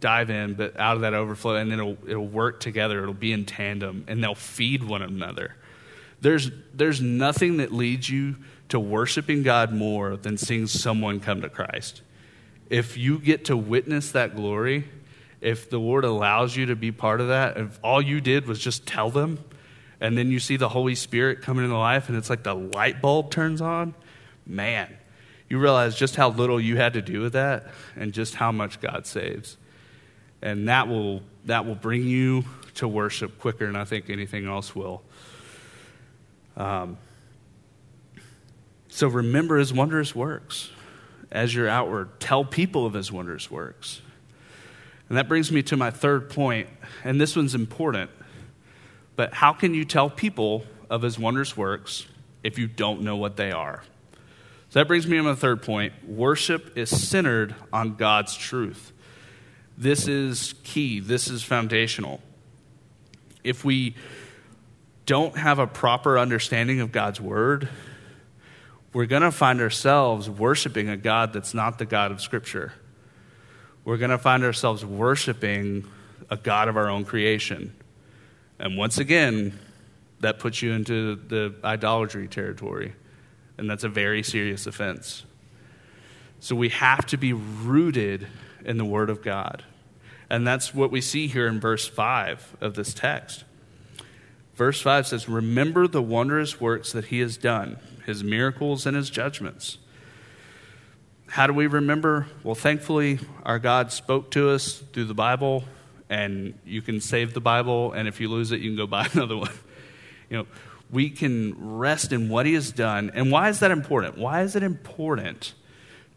dive 0.00 0.30
in, 0.30 0.54
but 0.54 0.76
out 0.80 0.96
of 0.96 1.02
that 1.02 1.12
overflow, 1.12 1.56
and 1.56 1.70
it'll, 1.70 1.98
it'll 2.08 2.26
work 2.26 2.60
together. 2.60 3.02
It'll 3.02 3.14
be 3.14 3.32
in 3.32 3.44
tandem, 3.44 4.06
and 4.08 4.24
they'll 4.24 4.34
feed 4.34 4.82
one 4.82 5.02
another. 5.02 5.54
There's, 6.22 6.50
there's 6.72 7.00
nothing 7.02 7.58
that 7.58 7.72
leads 7.72 8.08
you 8.08 8.36
to 8.72 8.80
worshiping 8.80 9.42
God 9.42 9.70
more 9.70 10.16
than 10.16 10.38
seeing 10.38 10.66
someone 10.66 11.20
come 11.20 11.42
to 11.42 11.50
Christ. 11.50 12.00
If 12.70 12.96
you 12.96 13.18
get 13.18 13.44
to 13.46 13.56
witness 13.56 14.12
that 14.12 14.34
glory, 14.34 14.88
if 15.42 15.68
the 15.68 15.78
Lord 15.78 16.04
allows 16.04 16.56
you 16.56 16.64
to 16.66 16.74
be 16.74 16.90
part 16.90 17.20
of 17.20 17.28
that, 17.28 17.58
if 17.58 17.78
all 17.84 18.00
you 18.00 18.22
did 18.22 18.46
was 18.46 18.58
just 18.58 18.86
tell 18.86 19.10
them, 19.10 19.44
and 20.00 20.16
then 20.16 20.30
you 20.30 20.38
see 20.38 20.56
the 20.56 20.70
Holy 20.70 20.94
Spirit 20.94 21.42
coming 21.42 21.66
into 21.66 21.76
life 21.76 22.08
and 22.08 22.16
it's 22.16 22.30
like 22.30 22.44
the 22.44 22.54
light 22.54 23.02
bulb 23.02 23.30
turns 23.30 23.60
on, 23.60 23.94
man, 24.46 24.88
you 25.50 25.58
realize 25.58 25.94
just 25.94 26.16
how 26.16 26.30
little 26.30 26.58
you 26.58 26.78
had 26.78 26.94
to 26.94 27.02
do 27.02 27.20
with 27.20 27.34
that 27.34 27.66
and 27.94 28.14
just 28.14 28.36
how 28.36 28.52
much 28.52 28.80
God 28.80 29.06
saves. 29.06 29.58
And 30.40 30.66
that 30.70 30.88
will, 30.88 31.20
that 31.44 31.66
will 31.66 31.74
bring 31.74 32.04
you 32.04 32.44
to 32.76 32.88
worship 32.88 33.38
quicker 33.38 33.66
than 33.66 33.76
I 33.76 33.84
think 33.84 34.08
anything 34.08 34.46
else 34.46 34.74
will. 34.74 35.02
Um, 36.56 36.96
so 38.94 39.08
remember 39.08 39.56
his 39.56 39.72
wondrous 39.72 40.14
works 40.14 40.68
as 41.30 41.54
you're 41.54 41.66
outward. 41.66 42.20
Tell 42.20 42.44
people 42.44 42.84
of 42.84 42.92
his 42.92 43.10
wondrous 43.10 43.50
works. 43.50 44.02
And 45.08 45.16
that 45.16 45.28
brings 45.28 45.50
me 45.50 45.62
to 45.62 45.78
my 45.78 45.90
third 45.90 46.28
point, 46.28 46.68
and 47.02 47.18
this 47.18 47.34
one's 47.34 47.54
important. 47.54 48.10
But 49.16 49.32
how 49.32 49.54
can 49.54 49.72
you 49.72 49.86
tell 49.86 50.10
people 50.10 50.66
of 50.90 51.00
his 51.00 51.18
wondrous 51.18 51.56
works 51.56 52.04
if 52.42 52.58
you 52.58 52.66
don't 52.66 53.00
know 53.00 53.16
what 53.16 53.36
they 53.36 53.50
are? 53.50 53.82
So 54.68 54.80
that 54.80 54.88
brings 54.88 55.06
me 55.06 55.16
to 55.16 55.22
my 55.22 55.34
third 55.36 55.62
point. 55.62 55.94
Worship 56.06 56.76
is 56.76 56.90
centered 56.90 57.54
on 57.72 57.94
God's 57.94 58.36
truth. 58.36 58.92
This 59.78 60.06
is 60.06 60.54
key, 60.64 61.00
this 61.00 61.28
is 61.28 61.42
foundational. 61.42 62.20
If 63.42 63.64
we 63.64 63.94
don't 65.06 65.38
have 65.38 65.58
a 65.58 65.66
proper 65.66 66.18
understanding 66.18 66.80
of 66.80 66.92
God's 66.92 67.22
word, 67.22 67.70
we're 68.92 69.06
going 69.06 69.22
to 69.22 69.32
find 69.32 69.60
ourselves 69.60 70.28
worshiping 70.28 70.88
a 70.88 70.96
God 70.96 71.32
that's 71.32 71.54
not 71.54 71.78
the 71.78 71.86
God 71.86 72.12
of 72.12 72.20
Scripture. 72.20 72.74
We're 73.84 73.96
going 73.96 74.10
to 74.10 74.18
find 74.18 74.44
ourselves 74.44 74.84
worshiping 74.84 75.86
a 76.30 76.36
God 76.36 76.68
of 76.68 76.76
our 76.76 76.88
own 76.88 77.04
creation. 77.04 77.74
And 78.58 78.76
once 78.76 78.98
again, 78.98 79.58
that 80.20 80.38
puts 80.38 80.62
you 80.62 80.72
into 80.72 81.16
the 81.16 81.54
idolatry 81.64 82.28
territory. 82.28 82.94
And 83.58 83.68
that's 83.68 83.84
a 83.84 83.88
very 83.88 84.22
serious 84.22 84.66
offense. 84.66 85.24
So 86.40 86.54
we 86.54 86.70
have 86.70 87.06
to 87.06 87.16
be 87.16 87.32
rooted 87.32 88.26
in 88.64 88.78
the 88.78 88.84
Word 88.84 89.10
of 89.10 89.22
God. 89.22 89.64
And 90.30 90.46
that's 90.46 90.74
what 90.74 90.90
we 90.90 91.00
see 91.00 91.26
here 91.26 91.46
in 91.46 91.60
verse 91.60 91.86
5 91.86 92.56
of 92.60 92.74
this 92.74 92.94
text. 92.94 93.44
Verse 94.54 94.80
5 94.80 95.06
says, 95.06 95.28
Remember 95.28 95.86
the 95.86 96.02
wondrous 96.02 96.60
works 96.60 96.92
that 96.92 97.06
He 97.06 97.20
has 97.20 97.36
done, 97.36 97.78
His 98.06 98.24
miracles 98.24 98.86
and 98.86 98.96
His 98.96 99.10
judgments. 99.10 99.78
how 101.28 101.46
do 101.46 101.52
we 101.52 101.66
remember? 101.66 102.26
Well, 102.42 102.54
thankfully, 102.54 103.18
our 103.44 103.58
God 103.58 103.90
spoke 103.92 104.30
to 104.32 104.50
us 104.50 104.82
through 104.92 105.06
the 105.06 105.14
Bible, 105.14 105.64
and 106.10 106.54
you 106.66 106.82
can 106.82 107.00
save 107.00 107.32
the 107.32 107.40
Bible, 107.40 107.92
and 107.92 108.06
if 108.06 108.20
you 108.20 108.28
lose 108.28 108.52
it, 108.52 108.60
you 108.60 108.70
can 108.70 108.76
go 108.76 108.86
buy 108.98 109.08
another 109.12 109.36
one. 109.36 109.52
You 110.28 110.38
know, 110.38 110.46
we 110.90 111.08
can 111.08 111.54
rest 111.58 112.12
in 112.12 112.28
what 112.28 112.44
He 112.46 112.54
has 112.54 112.70
done. 112.70 113.10
And 113.14 113.32
why 113.32 113.48
is 113.48 113.60
that 113.60 113.70
important? 113.70 114.18
Why 114.18 114.42
is 114.42 114.56
it 114.56 114.62
important 114.62 115.54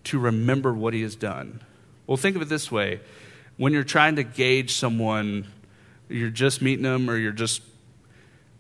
to 0.05 0.19
remember 0.19 0.73
what 0.73 0.93
He 0.93 1.01
has 1.01 1.15
done? 1.15 1.61
Well, 2.07 2.17
think 2.17 2.35
of 2.35 2.41
it 2.41 2.49
this 2.49 2.71
way 2.71 2.99
when 3.57 3.71
you're 3.71 3.83
trying 3.83 4.17
to 4.17 4.23
gauge 4.23 4.73
someone, 4.73 5.47
you're 6.09 6.29
just 6.29 6.61
meeting 6.61 6.83
them 6.83 7.09
or 7.09 7.17
you're 7.17 7.31
just 7.31 7.61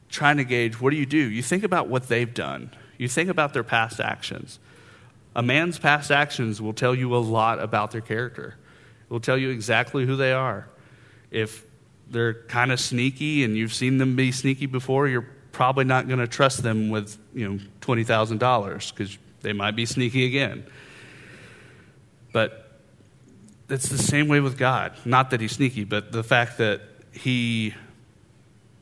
trying 0.09 0.37
to 0.37 0.43
gauge, 0.45 0.79
what 0.79 0.91
do 0.91 0.95
you 0.95 1.05
do? 1.05 1.17
You 1.17 1.43
think 1.43 1.63
about 1.63 1.87
what 1.87 2.07
they've 2.07 2.33
done, 2.33 2.71
you 2.97 3.07
think 3.07 3.29
about 3.29 3.53
their 3.53 3.63
past 3.63 3.99
actions. 3.99 4.59
A 5.35 5.41
man's 5.41 5.77
past 5.77 6.11
actions 6.11 6.61
will 6.61 6.73
tell 6.73 6.95
you 6.95 7.15
a 7.15 7.17
lot 7.17 7.59
about 7.59 7.91
their 7.91 8.01
character. 8.01 8.55
It 9.03 9.13
will 9.13 9.19
tell 9.19 9.37
you 9.37 9.49
exactly 9.49 10.05
who 10.05 10.15
they 10.15 10.31
are. 10.31 10.67
If 11.31 11.65
they're 12.09 12.33
kind 12.33 12.71
of 12.71 12.79
sneaky 12.79 13.43
and 13.43 13.57
you've 13.57 13.73
seen 13.73 13.97
them 13.97 14.15
be 14.15 14.31
sneaky 14.31 14.65
before, 14.65 15.07
you're 15.07 15.27
probably 15.51 15.85
not 15.85 16.07
going 16.07 16.19
to 16.19 16.27
trust 16.27 16.63
them 16.63 16.89
with, 16.89 17.17
you 17.33 17.49
know, 17.49 17.59
$20,000 17.81 18.93
because 18.93 19.17
they 19.41 19.53
might 19.53 19.75
be 19.75 19.85
sneaky 19.85 20.25
again. 20.25 20.65
But 22.31 22.79
it's 23.69 23.89
the 23.89 23.97
same 23.97 24.27
way 24.27 24.39
with 24.39 24.57
God. 24.57 24.93
Not 25.05 25.31
that 25.31 25.41
he's 25.41 25.53
sneaky, 25.53 25.83
but 25.83 26.11
the 26.11 26.23
fact 26.23 26.57
that 26.59 26.81
he 27.11 27.73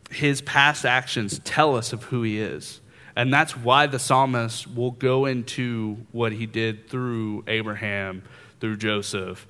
his 0.10 0.42
past 0.42 0.86
actions 0.86 1.40
tell 1.44 1.76
us 1.76 1.94
of 1.94 2.04
who 2.04 2.24
he 2.24 2.40
is. 2.40 2.80
And 3.16 3.34
that's 3.34 3.56
why 3.56 3.88
the 3.88 4.00
psalmist 4.00 4.74
will 4.74 4.92
go 4.92 5.26
into 5.26 5.98
what 6.12 6.32
he 6.32 6.46
did 6.46 6.90
through 6.90 7.44
Abraham, 7.48 8.24
through 8.60 8.78
Joseph, 8.78 9.46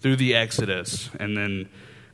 through 0.00 0.16
the 0.16 0.34
Exodus, 0.34 1.08
and 1.18 1.36
then 1.36 1.68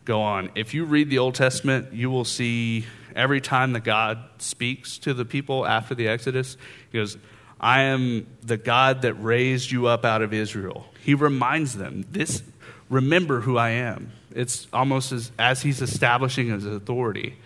go 0.04 0.20
on. 0.22 0.50
If 0.54 0.74
you 0.74 0.84
read 0.84 1.10
the 1.10 1.18
Old 1.18 1.34
Testament, 1.34 1.92
you 1.92 2.10
will 2.10 2.24
see 2.24 2.86
every 3.16 3.40
time 3.40 3.72
that 3.72 3.84
God 3.84 4.18
speaks 4.38 4.98
to 4.98 5.14
the 5.14 5.24
people 5.24 5.66
after 5.66 5.94
the 5.94 6.08
Exodus, 6.08 6.56
he 6.90 6.98
goes, 6.98 7.16
I 7.60 7.82
am 7.82 8.26
the 8.42 8.56
God 8.56 9.02
that 9.02 9.14
raised 9.14 9.70
you 9.70 9.86
up 9.86 10.04
out 10.04 10.22
of 10.22 10.32
Israel. 10.32 10.86
He 11.00 11.14
reminds 11.14 11.76
them, 11.76 12.04
this 12.10 12.42
remember 12.88 13.40
who 13.40 13.56
I 13.56 13.70
am. 13.70 14.12
It's 14.34 14.66
almost 14.72 15.12
as, 15.12 15.30
as 15.38 15.62
he's 15.62 15.80
establishing 15.80 16.48
his 16.48 16.64
authority. 16.64 17.36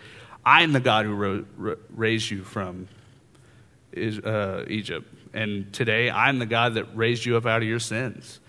I 0.45 0.63
am 0.63 0.73
the 0.73 0.81
God 0.81 1.07
who 1.07 1.15
ro- 1.57 1.77
raised 1.91 2.31
you 2.31 2.45
from 2.45 2.89
is, 3.97 4.19
uh, 4.19 4.65
Egypt. 4.69 5.13
And 5.33 5.73
today, 5.73 6.11
I'm 6.11 6.39
the 6.39 6.47
God 6.47 6.75
that 6.75 6.97
raised 6.97 7.25
you 7.25 7.37
up 7.37 7.47
out 7.47 7.63
of 7.63 7.69
your 7.69 7.81
sins. 7.81 8.41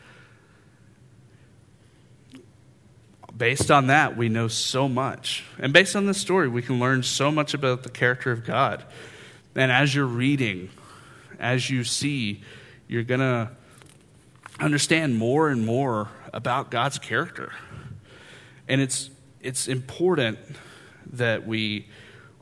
Based 3.36 3.70
on 3.70 3.88
that, 3.88 4.18
we 4.18 4.30
know 4.30 4.48
so 4.48 4.88
much. 4.88 5.44
And 5.60 5.72
based 5.72 5.96
on 5.96 6.06
this 6.06 6.18
story, 6.18 6.48
we 6.48 6.62
can 6.62 6.80
learn 6.80 7.04
so 7.04 7.32
much 7.32 7.54
about 7.54 7.84
the 7.84 7.90
character 7.90 8.32
of 8.32 8.46
God. 8.46 8.84
And 9.56 9.72
as 9.72 9.94
you're 9.94 10.06
reading, 10.06 10.70
as 11.40 11.70
you 11.70 11.84
see, 11.84 12.42
you're 12.88 13.04
going 13.04 13.20
to 13.20 13.52
understand 14.60 15.18
more 15.18 15.50
and 15.50 15.66
more 15.66 16.10
about 16.34 16.72
God's 16.72 16.98
character. 16.98 17.54
And 18.68 18.82
it's, 18.82 19.10
it's 19.42 19.68
important 19.68 20.40
that 21.14 21.46
we, 21.46 21.88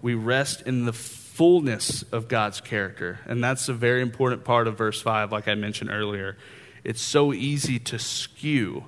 we 0.01 0.13
rest 0.13 0.61
in 0.61 0.85
the 0.85 0.93
fullness 1.36 2.02
of 2.13 2.30
God's 2.30 2.62
character. 2.62 3.19
And 3.28 3.43
that's 3.43 3.67
a 3.67 3.74
very 3.74 4.02
important 4.02 4.45
part 4.45 4.69
of 4.69 4.78
verse 4.78 5.02
5, 5.02 5.34
like 5.34 5.50
I 5.50 5.56
mentioned 5.56 5.89
earlier. 5.89 6.38
It's 6.86 7.02
so 7.02 7.34
easy 7.34 7.78
to 7.78 8.00
skew. 8.00 8.86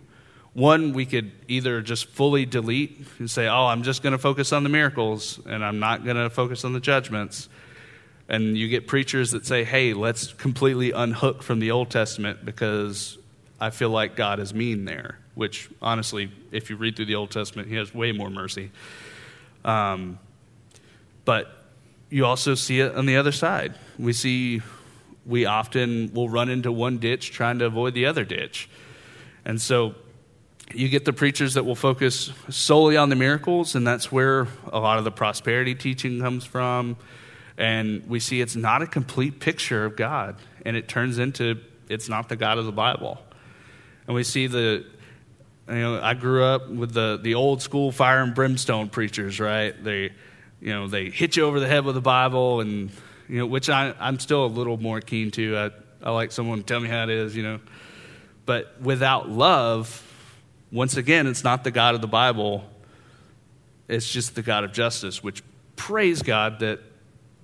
One, 0.54 0.94
we 0.94 1.06
could 1.06 1.34
either 1.50 1.82
just 1.82 2.06
fully 2.06 2.46
delete 2.46 3.06
and 3.20 3.30
say, 3.30 3.50
oh, 3.50 3.66
I'm 3.66 3.84
just 3.84 4.02
going 4.02 4.14
to 4.14 4.18
focus 4.18 4.54
on 4.54 4.64
the 4.64 4.70
miracles 4.70 5.42
and 5.46 5.64
I'm 5.64 5.80
not 5.80 6.06
going 6.06 6.16
to 6.16 6.30
focus 6.30 6.64
on 6.64 6.72
the 6.72 6.80
judgments. 6.80 7.50
And 8.30 8.58
you 8.58 8.70
get 8.70 8.88
preachers 8.88 9.32
that 9.32 9.46
say, 9.46 9.66
hey, 9.66 9.94
let's 9.94 10.32
completely 10.32 10.92
unhook 10.92 11.44
from 11.44 11.60
the 11.60 11.72
Old 11.72 11.90
Testament 11.90 12.46
because 12.46 13.18
I 13.60 13.72
feel 13.72 13.90
like 13.90 14.16
God 14.16 14.40
is 14.40 14.54
mean 14.54 14.86
there, 14.86 15.20
which 15.36 15.70
honestly, 15.82 16.32
if 16.54 16.70
you 16.70 16.78
read 16.78 16.96
through 16.96 17.08
the 17.08 17.16
Old 17.16 17.32
Testament, 17.32 17.68
He 17.68 17.76
has 17.76 17.94
way 17.94 18.14
more 18.14 18.30
mercy. 18.30 18.72
Um, 19.66 20.18
but 21.26 21.57
you 22.10 22.26
also 22.26 22.56
see 22.56 22.80
it 22.80 22.96
on 22.96 23.06
the 23.06 23.18
other 23.18 23.32
side. 23.32 23.76
We 23.98 24.14
see 24.14 24.62
we 25.26 25.46
often 25.46 26.14
will 26.14 26.30
run 26.30 26.50
into 26.50 26.72
one 26.72 26.98
ditch 27.00 27.32
trying 27.32 27.60
to 27.60 27.66
avoid 27.66 27.94
the 27.94 28.06
other 28.06 28.24
ditch. 28.24 28.70
And 29.44 29.62
so 29.62 29.96
you 30.74 30.90
get 30.90 31.06
the 31.06 31.14
preachers 31.14 31.54
that 31.56 31.66
will 31.66 31.76
focus 31.76 32.32
solely 32.50 32.98
on 32.98 33.10
the 33.10 33.16
miracles, 33.16 33.76
and 33.76 33.86
that's 33.86 34.12
where 34.12 34.48
a 34.72 34.80
lot 34.80 34.98
of 34.98 35.04
the 35.04 35.12
prosperity 35.12 35.76
teaching 35.76 36.20
comes 36.20 36.46
from. 36.46 36.98
And 37.58 38.08
we 38.08 38.20
see 38.20 38.42
it's 38.42 38.56
not 38.56 38.82
a 38.82 38.88
complete 38.88 39.40
picture 39.40 39.86
of 39.86 39.96
God, 39.96 40.36
and 40.66 40.76
it 40.78 40.88
turns 40.88 41.20
into 41.20 41.60
it's 41.90 42.10
not 42.10 42.30
the 42.30 42.36
God 42.36 42.58
of 42.58 42.66
the 42.66 42.72
Bible. 42.72 43.20
And 44.06 44.16
we 44.16 44.24
see 44.24 44.48
the, 44.48 44.86
you 45.68 45.76
know, 45.76 46.02
I 46.02 46.14
grew 46.14 46.44
up 46.44 46.70
with 46.70 46.94
the, 46.94 47.20
the 47.22 47.36
old 47.36 47.62
school 47.62 47.92
fire 47.92 48.22
and 48.22 48.34
brimstone 48.36 48.90
preachers, 48.90 49.40
right? 49.40 49.82
They, 49.84 50.12
you 50.62 50.74
know, 50.74 50.88
they 50.88 51.10
hit 51.10 51.36
you 51.36 51.46
over 51.46 51.60
the 51.60 51.68
head 51.68 51.86
with 51.86 51.96
the 51.96 52.02
Bible, 52.02 52.62
and 52.62 52.90
you 53.30 53.40
know, 53.40 53.46
which 53.46 53.70
I, 53.70 53.94
I'm 54.00 54.20
still 54.20 54.46
a 54.46 54.48
little 54.48 54.78
more 54.78 55.02
keen 55.02 55.32
to. 55.32 55.58
I, 55.58 55.70
I 56.02 56.12
like 56.12 56.32
someone 56.32 56.60
to 56.60 56.64
tell 56.64 56.80
me 56.80 56.90
how 56.90 57.04
it 57.04 57.10
is, 57.10 57.36
you 57.36 57.44
know. 57.44 57.60
But 58.46 58.82
without 58.82 59.30
love, 59.30 60.04
once 60.72 60.98
again, 60.98 61.28
it's 61.28 61.44
not 61.44 61.64
the 61.64 61.72
God 61.72 61.96
of 61.96 62.02
the 62.02 62.08
Bible. 62.08 62.64
It's 63.88 64.12
just 64.12 64.36
the 64.36 64.42
God 64.42 64.64
of 64.64 64.74
justice, 64.74 65.24
which 65.24 65.44
praise 65.76 66.22
God 66.22 66.60
that 66.60 66.80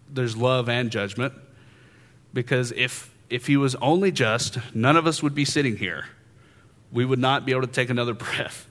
there's 0.09 0.35
love 0.35 0.69
and 0.69 0.89
judgment. 0.89 1.33
Because 2.33 2.71
if 2.71 3.13
if 3.29 3.47
he 3.47 3.57
was 3.57 3.73
only 3.75 4.11
just, 4.11 4.59
none 4.75 4.95
of 4.95 5.07
us 5.07 5.23
would 5.23 5.33
be 5.33 5.45
sitting 5.45 5.77
here. 5.77 6.05
We 6.91 7.03
would 7.03 7.17
not 7.17 7.47
be 7.47 7.51
able 7.51 7.61
to 7.61 7.67
take 7.67 7.89
another 7.89 8.13
breath. 8.25 8.67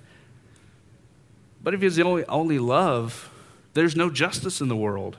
But 1.62 1.74
if 1.74 1.80
he 1.80 1.86
is 1.86 1.98
only, 1.98 2.24
only 2.26 2.60
love, 2.60 3.31
there's 3.74 3.96
no 3.96 4.10
justice 4.10 4.60
in 4.60 4.68
the 4.68 4.76
world. 4.76 5.16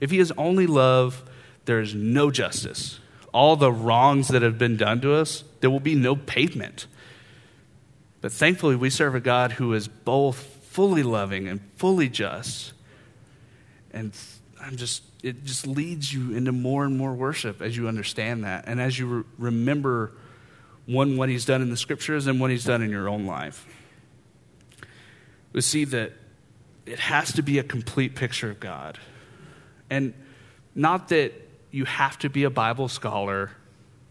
If 0.00 0.10
he 0.10 0.18
is 0.18 0.32
only 0.32 0.66
love, 0.66 1.22
there 1.64 1.80
is 1.80 1.94
no 1.94 2.30
justice. 2.30 3.00
All 3.32 3.56
the 3.56 3.72
wrongs 3.72 4.28
that 4.28 4.42
have 4.42 4.58
been 4.58 4.76
done 4.76 5.00
to 5.02 5.14
us, 5.14 5.44
there 5.60 5.70
will 5.70 5.80
be 5.80 5.94
no 5.94 6.16
pavement. 6.16 6.86
But 8.20 8.32
thankfully, 8.32 8.76
we 8.76 8.90
serve 8.90 9.14
a 9.14 9.20
God 9.20 9.52
who 9.52 9.72
is 9.74 9.88
both 9.88 10.36
fully 10.36 11.02
loving 11.02 11.48
and 11.48 11.60
fully 11.76 12.08
just. 12.08 12.72
And 13.92 14.12
I'm 14.60 14.76
just, 14.76 15.02
it 15.22 15.44
just 15.44 15.66
leads 15.66 16.12
you 16.12 16.34
into 16.36 16.52
more 16.52 16.84
and 16.84 16.96
more 16.96 17.14
worship 17.14 17.62
as 17.62 17.76
you 17.76 17.88
understand 17.88 18.44
that. 18.44 18.64
And 18.66 18.80
as 18.80 18.98
you 18.98 19.06
re- 19.06 19.24
remember, 19.38 20.12
one, 20.86 21.16
what 21.16 21.28
he's 21.28 21.44
done 21.44 21.62
in 21.62 21.70
the 21.70 21.76
scriptures 21.76 22.26
and 22.26 22.40
what 22.40 22.50
he's 22.50 22.64
done 22.64 22.82
in 22.82 22.90
your 22.90 23.08
own 23.08 23.26
life. 23.26 23.66
We 25.52 25.60
see 25.60 25.84
that 25.86 26.12
it 26.90 26.98
has 26.98 27.32
to 27.34 27.42
be 27.42 27.58
a 27.58 27.62
complete 27.62 28.16
picture 28.16 28.50
of 28.50 28.58
God. 28.58 28.98
And 29.88 30.12
not 30.74 31.08
that 31.10 31.32
you 31.70 31.84
have 31.84 32.18
to 32.18 32.28
be 32.28 32.42
a 32.42 32.50
Bible 32.50 32.88
scholar 32.88 33.52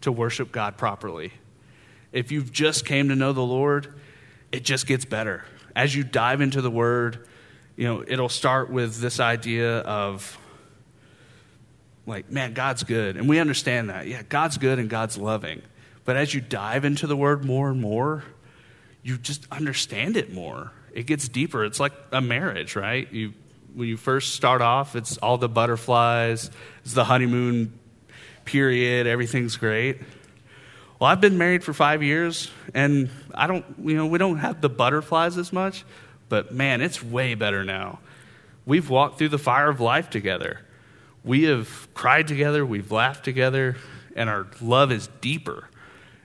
to 0.00 0.10
worship 0.10 0.50
God 0.50 0.78
properly. 0.78 1.32
If 2.10 2.32
you've 2.32 2.50
just 2.50 2.86
came 2.86 3.10
to 3.10 3.14
know 3.14 3.34
the 3.34 3.42
Lord, 3.42 3.92
it 4.50 4.64
just 4.64 4.86
gets 4.86 5.04
better. 5.04 5.44
As 5.76 5.94
you 5.94 6.04
dive 6.04 6.40
into 6.40 6.62
the 6.62 6.70
Word, 6.70 7.28
you 7.76 7.84
know, 7.84 8.02
it'll 8.06 8.30
start 8.30 8.70
with 8.70 8.96
this 8.98 9.20
idea 9.20 9.80
of 9.80 10.38
like, 12.06 12.30
man, 12.30 12.54
God's 12.54 12.82
good. 12.82 13.18
And 13.18 13.28
we 13.28 13.38
understand 13.38 13.90
that. 13.90 14.06
Yeah, 14.06 14.22
God's 14.26 14.56
good 14.56 14.78
and 14.78 14.88
God's 14.88 15.18
loving. 15.18 15.60
But 16.06 16.16
as 16.16 16.32
you 16.32 16.40
dive 16.40 16.86
into 16.86 17.06
the 17.06 17.16
Word 17.16 17.44
more 17.44 17.68
and 17.68 17.80
more, 17.80 18.24
you 19.02 19.18
just 19.18 19.46
understand 19.50 20.16
it 20.16 20.32
more 20.32 20.72
it 20.94 21.06
gets 21.06 21.28
deeper. 21.28 21.64
It's 21.64 21.80
like 21.80 21.92
a 22.12 22.20
marriage, 22.20 22.76
right? 22.76 23.10
You, 23.12 23.32
when 23.74 23.88
you 23.88 23.96
first 23.96 24.34
start 24.34 24.62
off, 24.62 24.96
it's 24.96 25.16
all 25.18 25.38
the 25.38 25.48
butterflies, 25.48 26.50
it's 26.84 26.94
the 26.94 27.04
honeymoon 27.04 27.78
period, 28.44 29.06
everything's 29.06 29.56
great. 29.56 30.00
Well, 30.98 31.08
I've 31.08 31.20
been 31.20 31.38
married 31.38 31.64
for 31.64 31.72
five 31.72 32.02
years, 32.02 32.50
and 32.74 33.08
I 33.34 33.46
don't, 33.46 33.64
you 33.82 33.96
know, 33.96 34.06
we 34.06 34.18
don't 34.18 34.38
have 34.38 34.60
the 34.60 34.68
butterflies 34.68 35.38
as 35.38 35.52
much, 35.52 35.84
but 36.28 36.52
man, 36.52 36.80
it's 36.82 37.02
way 37.02 37.34
better 37.34 37.64
now. 37.64 38.00
We've 38.66 38.90
walked 38.90 39.18
through 39.18 39.30
the 39.30 39.38
fire 39.38 39.70
of 39.70 39.80
life 39.80 40.10
together. 40.10 40.60
We 41.24 41.44
have 41.44 41.88
cried 41.94 42.28
together, 42.28 42.66
we've 42.66 42.92
laughed 42.92 43.24
together, 43.24 43.76
and 44.14 44.28
our 44.28 44.46
love 44.60 44.92
is 44.92 45.08
deeper. 45.20 45.68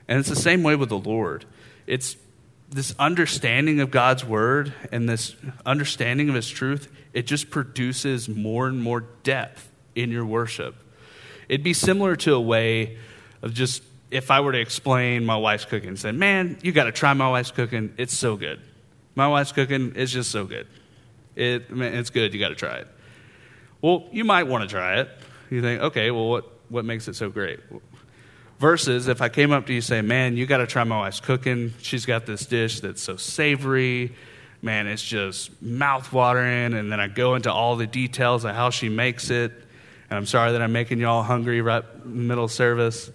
And 0.07 0.19
it's 0.19 0.29
the 0.29 0.35
same 0.35 0.63
way 0.63 0.75
with 0.75 0.89
the 0.89 0.97
Lord. 0.97 1.45
It's 1.87 2.17
this 2.75 2.93
understanding 2.99 3.79
of 3.79 3.89
God's 3.89 4.25
word 4.25 4.73
and 4.91 5.07
this 5.07 5.33
understanding 5.65 6.27
of 6.27 6.35
his 6.35 6.49
truth, 6.49 6.91
it 7.13 7.25
just 7.25 7.49
produces 7.49 8.27
more 8.27 8.67
and 8.67 8.83
more 8.83 9.05
depth 9.23 9.71
in 9.95 10.11
your 10.11 10.25
worship. 10.25 10.75
It'd 11.47 11.63
be 11.63 11.73
similar 11.73 12.17
to 12.17 12.33
a 12.33 12.41
way 12.41 12.97
of 13.41 13.53
just 13.53 13.81
if 14.11 14.29
I 14.29 14.41
were 14.41 14.51
to 14.51 14.59
explain 14.59 15.23
my 15.23 15.37
wife's 15.37 15.63
cooking 15.63 15.87
and 15.87 15.97
say, 15.97 16.11
man, 16.11 16.57
you 16.63 16.73
got 16.73 16.83
to 16.83 16.91
try 16.91 17.13
my 17.13 17.29
wife's 17.29 17.51
cooking, 17.51 17.93
it's 17.97 18.13
so 18.13 18.35
good. 18.35 18.59
My 19.15 19.29
wife's 19.29 19.53
cooking 19.53 19.95
is 19.95 20.11
just 20.11 20.29
so 20.29 20.43
good. 20.43 20.67
It, 21.33 21.67
it's 21.69 22.09
good, 22.09 22.33
you 22.33 22.41
got 22.41 22.49
to 22.49 22.55
try 22.55 22.75
it. 22.79 22.87
Well, 23.81 24.09
you 24.11 24.25
might 24.25 24.47
want 24.47 24.63
to 24.63 24.67
try 24.67 24.99
it. 24.99 25.09
You 25.49 25.61
think, 25.61 25.81
okay, 25.81 26.11
well, 26.11 26.27
what, 26.27 26.51
what 26.67 26.83
makes 26.83 27.07
it 27.07 27.15
so 27.15 27.29
great? 27.29 27.61
Versus 28.59 29.09
if 29.09 29.21
I 29.21 29.27
came 29.29 29.51
up 29.51 29.65
to 29.67 29.73
you 29.73 29.81
say, 29.81 30.01
man, 30.01 30.37
you 30.37 30.45
got 30.45 30.57
to 30.57 30.67
try 30.67 30.83
my 30.85 30.99
wife's 30.99 31.19
cooking. 31.19 31.73
She's 31.81 32.05
got 32.05 32.25
this 32.25 32.45
dish 32.45 32.79
that's 32.79 33.01
so 33.01 33.17
savory. 33.17 34.15
Man, 34.61 34.87
it's 34.87 35.03
just 35.03 35.61
mouth 35.61 36.11
watering. 36.13 36.73
And 36.73 36.91
then 36.91 36.99
I 36.99 37.07
go 37.07 37.35
into 37.35 37.51
all 37.51 37.75
the 37.75 37.87
details 37.87 38.45
of 38.45 38.55
how 38.55 38.69
she 38.69 38.87
makes 38.87 39.29
it. 39.29 39.51
And 40.09 40.17
I'm 40.17 40.25
sorry 40.25 40.53
that 40.53 40.61
I'm 40.61 40.71
making 40.71 40.99
you 40.99 41.07
all 41.07 41.23
hungry 41.23 41.61
right 41.61 41.83
middle 42.05 42.47
service. 42.47 43.11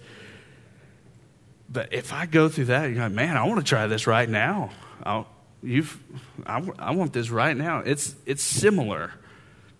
But 1.69 1.93
if 1.93 2.13
I 2.13 2.25
go 2.27 2.47
through 2.47 2.65
that, 2.65 2.91
you're 2.91 3.01
like, 3.01 3.11
man, 3.11 3.35
I 3.35 3.47
want 3.47 3.59
to 3.59 3.65
try 3.65 3.87
this 3.87 4.05
right 4.05 4.29
now. 4.29 4.69
I'll, 5.03 5.27
you've, 5.63 5.97
I, 6.45 6.61
I 6.77 6.91
want 6.91 7.13
this 7.13 7.31
right 7.31 7.55
now. 7.55 7.79
It's, 7.79 8.13
it's 8.25 8.43
similar 8.43 9.13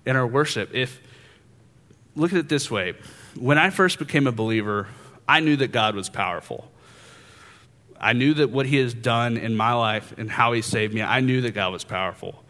in 0.06 0.16
our 0.16 0.26
worship. 0.26 0.74
If, 0.74 1.00
look 2.16 2.32
at 2.32 2.40
it 2.40 2.50
this 2.50 2.72
way 2.72 2.96
when 3.36 3.58
I 3.58 3.70
first 3.70 4.00
became 4.00 4.26
a 4.28 4.32
believer, 4.32 4.88
I 5.32 5.40
knew 5.40 5.56
that 5.56 5.72
God 5.72 5.96
was 5.96 6.10
powerful. 6.10 6.70
I 7.98 8.12
knew 8.12 8.34
that 8.34 8.50
what 8.50 8.66
He 8.66 8.76
has 8.78 8.94
done 8.94 9.38
in 9.38 9.56
my 9.56 9.72
life 9.72 10.14
and 10.18 10.30
how 10.30 10.52
He 10.52 10.62
saved 10.62 10.94
me, 10.94 11.02
I 11.02 11.22
knew 11.22 11.40
that 11.42 11.52
God 11.52 11.72
was 11.72 11.86
powerful. 11.86 12.44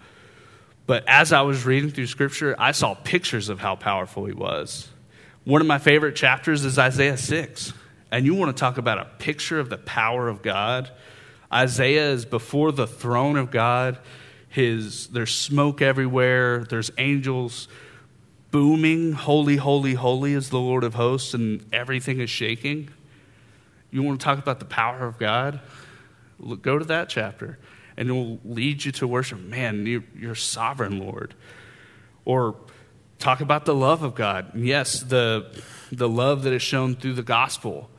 But 0.88 1.04
as 1.08 1.32
I 1.32 1.41
was 1.41 1.63
reading 1.63 1.91
through 1.91 2.08
Scripture, 2.08 2.56
I 2.58 2.72
saw 2.72 2.96
pictures 2.96 3.50
of 3.50 3.60
how 3.60 3.76
powerful 3.76 4.26
He 4.26 4.34
was. 4.34 4.89
One 5.44 5.62
of 5.62 5.67
my 5.67 5.78
favorite 5.78 6.15
chapters 6.15 6.65
is 6.65 6.80
Isaiah 6.80 7.17
6. 7.17 7.74
And 8.10 8.26
you 8.26 8.34
want 8.34 8.58
to 8.58 8.60
talk 8.60 8.80
about 8.80 8.98
a 8.98 9.06
picture 9.20 9.60
of 9.60 9.70
the 9.70 9.78
power 9.78 10.28
of 10.28 10.41
God? 10.41 10.89
Isaiah 11.54 12.10
is 12.10 12.26
before 12.26 12.72
the 12.72 12.88
throne 12.88 13.38
of 13.38 13.52
God. 13.52 14.00
His, 14.50 15.06
there's 15.10 15.36
smoke 15.36 15.84
everywhere, 15.84 16.63
there's 16.63 16.89
angels 16.98 17.67
booming, 18.52 19.14
holy, 19.14 19.56
holy, 19.56 19.94
holy 19.94 20.34
is 20.34 20.50
the 20.50 20.60
Lord 20.60 20.84
of 20.84 20.94
hosts, 20.94 21.34
and 21.34 21.66
everything 21.74 22.20
is 22.20 22.30
shaking. 22.30 22.90
You 23.90 24.04
want 24.04 24.20
to 24.20 24.24
talk 24.24 24.38
about 24.38 24.60
the 24.60 24.66
power 24.66 25.06
of 25.08 25.18
God? 25.18 25.62
Look, 26.40 26.62
go 26.62 26.78
to 26.78 26.86
that 26.86 27.10
chapter, 27.10 27.58
and 27.98 28.10
it 28.10 28.12
will 28.12 28.40
lead 28.44 28.84
you 28.84 28.92
to 28.94 29.08
worship. 29.08 29.40
Man, 29.40 29.86
you're, 29.86 30.04
you're 30.18 30.36
sovereign, 30.36 31.00
Lord. 31.00 31.34
Or 32.26 32.56
talk 33.20 33.42
about 33.42 33.66
the 33.66 33.76
love 33.76 34.04
of 34.04 34.16
God. 34.16 34.52
Yes, 34.56 35.02
the, 35.02 35.46
the 35.92 36.10
love 36.10 36.44
that 36.44 36.54
is 36.54 36.62
shown 36.62 36.96
through 36.96 37.14
the 37.14 37.24
gospel. 37.24 37.90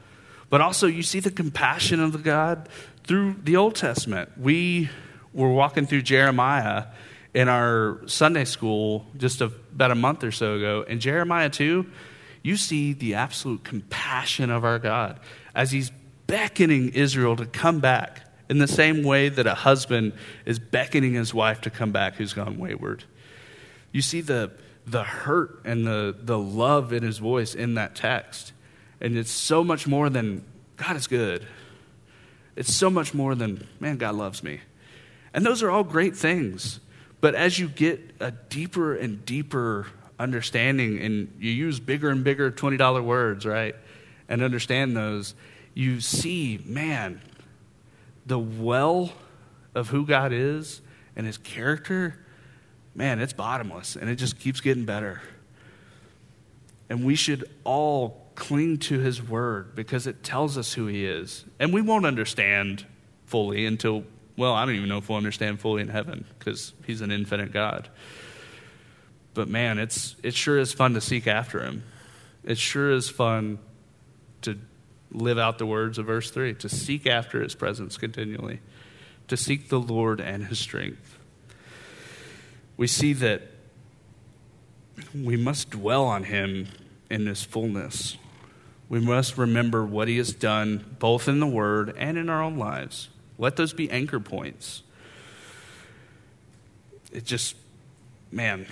But 0.51 0.61
also, 0.61 0.87
you 0.87 1.03
see 1.03 1.21
the 1.21 1.31
compassion 1.31 1.99
of 2.01 2.13
the 2.13 2.19
God 2.19 2.69
through 3.05 3.37
the 3.43 3.57
Old 3.57 3.75
Testament. 3.75 4.31
We 4.37 4.91
were 5.33 5.51
walking 5.51 5.87
through 5.87 6.03
Jeremiah 6.03 6.87
in 7.35 7.49
our 7.49 8.01
Sunday 8.07 8.45
school 8.45 9.07
just 9.17 9.41
a, 9.41 9.47
about 9.47 9.91
a 9.91 9.95
month 9.95 10.23
or 10.25 10.33
so 10.33 10.57
ago. 10.57 10.85
In 10.87 11.01
Jeremiah 11.01 11.49
2, 11.51 11.87
you 12.43 12.57
see 12.57 12.93
the 12.93 13.15
absolute 13.15 13.65
compassion 13.65 14.51
of 14.51 14.65
our 14.65 14.79
God 14.79 15.21
as 15.55 15.71
he's 15.71 15.91
beckoning 16.27 16.91
Israel 16.91 17.37
to 17.37 17.47
come 17.47 17.81
back 17.81 18.23
in 18.49 18.59
the 18.59 18.69
same 18.69 19.03
way 19.03 19.29
that 19.29 19.47
a 19.47 19.55
husband 19.55 20.13
is 20.45 20.59
beckoning 20.59 21.15
his 21.15 21.33
wife 21.33 21.63
to 21.63 21.71
come 21.71 21.93
back 21.93 22.17
who's 22.17 22.35
gone 22.35 22.59
wayward. 22.59 23.05
You 23.93 24.03
see 24.03 24.21
the, 24.21 24.53
the 24.87 25.05
hurt 25.05 25.63
and 25.65 25.87
the, 25.87 26.15
the 26.19 26.39
love 26.39 26.93
in 26.93 27.03
his 27.03 27.19
voice 27.19 27.55
in 27.55 27.75
that 27.75 27.95
text. 27.95 28.53
And 29.01 29.17
it's 29.17 29.31
so 29.31 29.65
much 29.65 29.87
more 29.87 30.11
than 30.11 30.45
God 30.77 30.97
is 30.97 31.07
good. 31.07 31.47
It's 32.57 32.73
so 32.73 32.91
much 32.91 33.15
more 33.15 33.35
than, 33.35 33.67
man, 33.81 33.97
God 33.97 34.15
loves 34.15 34.43
me. 34.43 34.61
And 35.33 35.47
those 35.47 35.63
are 35.63 35.71
all 35.71 35.85
great 35.85 36.17
things. 36.17 36.81
But 37.23 37.37
as 37.37 37.57
you 37.57 37.69
get 37.69 38.17
a 38.19 38.33
deeper 38.33 38.97
and 38.97 39.25
deeper 39.25 39.87
understanding 40.19 40.99
and 40.99 41.33
you 41.39 41.53
use 41.53 41.79
bigger 41.79 42.11
and 42.11 42.25
bigger 42.25 42.51
$20 42.51 43.05
words, 43.05 43.47
right? 43.47 43.77
And 44.29 44.43
understand 44.43 44.97
those, 44.97 45.37
you 45.73 46.01
see, 46.01 46.61
man, 46.67 47.23
the 48.27 48.41
well 48.41 49.13
of 49.73 49.89
who 49.89 50.05
God 50.05 50.33
is 50.33 50.83
and 51.15 51.25
his 51.25 51.39
character, 51.39 52.19
man, 52.93 53.21
it's 53.21 53.33
bottomless 53.33 53.95
and 53.95 54.11
it 54.11 54.17
just 54.17 54.41
keeps 54.41 54.61
getting 54.61 54.85
better. 54.85 55.23
And 56.91 57.05
we 57.05 57.15
should 57.15 57.49
all 57.63 58.33
cling 58.35 58.79
to 58.79 58.99
his 58.99 59.23
word 59.23 59.77
because 59.77 60.09
it 60.09 60.25
tells 60.25 60.59
us 60.59 60.73
who 60.73 60.89
he 60.89 61.07
is. 61.07 61.45
And 61.61 61.73
we 61.73 61.83
won't 61.83 62.05
understand 62.05 62.85
fully 63.27 63.65
until 63.65 64.03
well, 64.37 64.55
I 64.55 64.65
don't 64.65 64.75
even 64.75 64.89
know 64.89 64.99
if 64.99 65.09
we'll 65.09 65.19
understand 65.19 65.61
fully 65.61 65.83
in 65.83 65.89
heaven 65.89 66.25
because 66.39 66.73
he's 66.87 67.01
an 67.01 67.11
infinite 67.11 67.53
God. 67.53 67.89
But 69.35 69.49
man, 69.49 69.79
it's, 69.79 70.17
it 70.23 70.35
sure 70.35 70.59
is 70.59 70.73
fun 70.73 70.95
to 70.95 71.01
seek 71.01 71.27
after 71.27 71.63
him. 71.63 71.85
It 72.45 72.59
sure 72.59 72.91
is 72.91 73.09
fun 73.09 73.59
to 74.43 74.59
live 75.11 75.39
out 75.39 75.59
the 75.59 75.67
words 75.67 75.99
of 75.99 76.07
verse 76.07 76.31
3 76.31 76.55
to 76.55 76.69
seek 76.69 77.07
after 77.07 77.43
his 77.43 77.55
presence 77.55 77.97
continually, 77.97 78.61
to 79.29 79.37
seek 79.37 79.69
the 79.69 79.81
Lord 79.81 80.21
and 80.21 80.47
his 80.47 80.59
strength. 80.59 81.19
We 82.77 82.87
see 82.87 83.13
that 83.15 83.43
we 85.15 85.37
must 85.37 85.71
dwell 85.71 86.05
on 86.05 86.25
him 86.25 86.69
in 87.11 87.27
his 87.27 87.45
fullness. 87.45 88.17
We 88.89 89.01
must 89.01 89.39
remember 89.39 89.85
what 89.85 90.09
he 90.09 90.17
has 90.19 90.33
done 90.33 90.97
both 90.99 91.29
in 91.29 91.41
the 91.41 91.47
word 91.47 91.95
and 91.97 92.19
in 92.19 92.29
our 92.29 92.43
own 92.43 92.57
lives. 92.57 93.09
Let 93.39 93.57
those 93.57 93.73
be 93.73 93.91
anchor 93.91 94.21
points. 94.21 94.83
It 97.13 97.25
just, 97.25 97.57
man, 98.31 98.67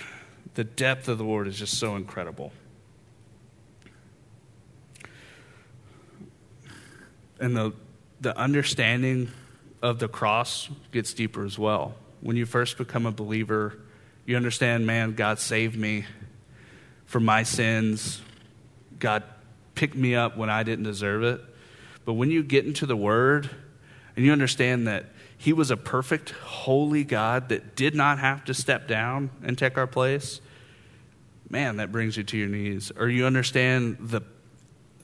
the 0.55 0.63
depth 0.63 1.07
of 1.07 1.17
the 1.17 1.23
Lord 1.23 1.47
is 1.47 1.57
just 1.57 1.77
so 1.77 1.95
incredible. 1.95 2.51
And 7.39 7.55
the, 7.55 7.73
the 8.19 8.37
understanding 8.37 9.31
of 9.81 9.99
the 9.99 10.07
cross 10.07 10.69
gets 10.91 11.13
deeper 11.13 11.43
as 11.45 11.57
well. 11.57 11.95
When 12.21 12.35
you 12.35 12.45
first 12.45 12.77
become 12.77 13.05
a 13.05 13.11
believer, 13.11 13.79
you 14.25 14.35
understand, 14.35 14.85
man, 14.85 15.13
God 15.13 15.39
saved 15.39 15.75
me 15.75 16.05
from 17.05 17.25
my 17.25 17.43
sins. 17.43 18.21
God 18.99 19.23
picked 19.73 19.95
me 19.95 20.13
up 20.13 20.37
when 20.37 20.49
I 20.49 20.63
didn't 20.63 20.85
deserve 20.85 21.23
it. 21.23 21.41
But 22.05 22.13
when 22.13 22.29
you 22.29 22.43
get 22.43 22.65
into 22.65 22.85
the 22.85 22.95
Word, 22.95 23.49
and 24.15 24.25
you 24.25 24.31
understand 24.31 24.87
that 24.87 25.05
He 25.37 25.53
was 25.53 25.71
a 25.71 25.77
perfect, 25.77 26.31
holy 26.31 27.03
God 27.03 27.49
that 27.49 27.75
did 27.75 27.95
not 27.95 28.19
have 28.19 28.45
to 28.45 28.53
step 28.53 28.87
down 28.87 29.29
and 29.43 29.57
take 29.57 29.77
our 29.77 29.87
place, 29.87 30.41
man, 31.49 31.77
that 31.77 31.91
brings 31.91 32.17
you 32.17 32.23
to 32.23 32.37
your 32.37 32.47
knees. 32.47 32.91
Or 32.97 33.09
you 33.09 33.25
understand 33.25 33.97
the, 33.99 34.21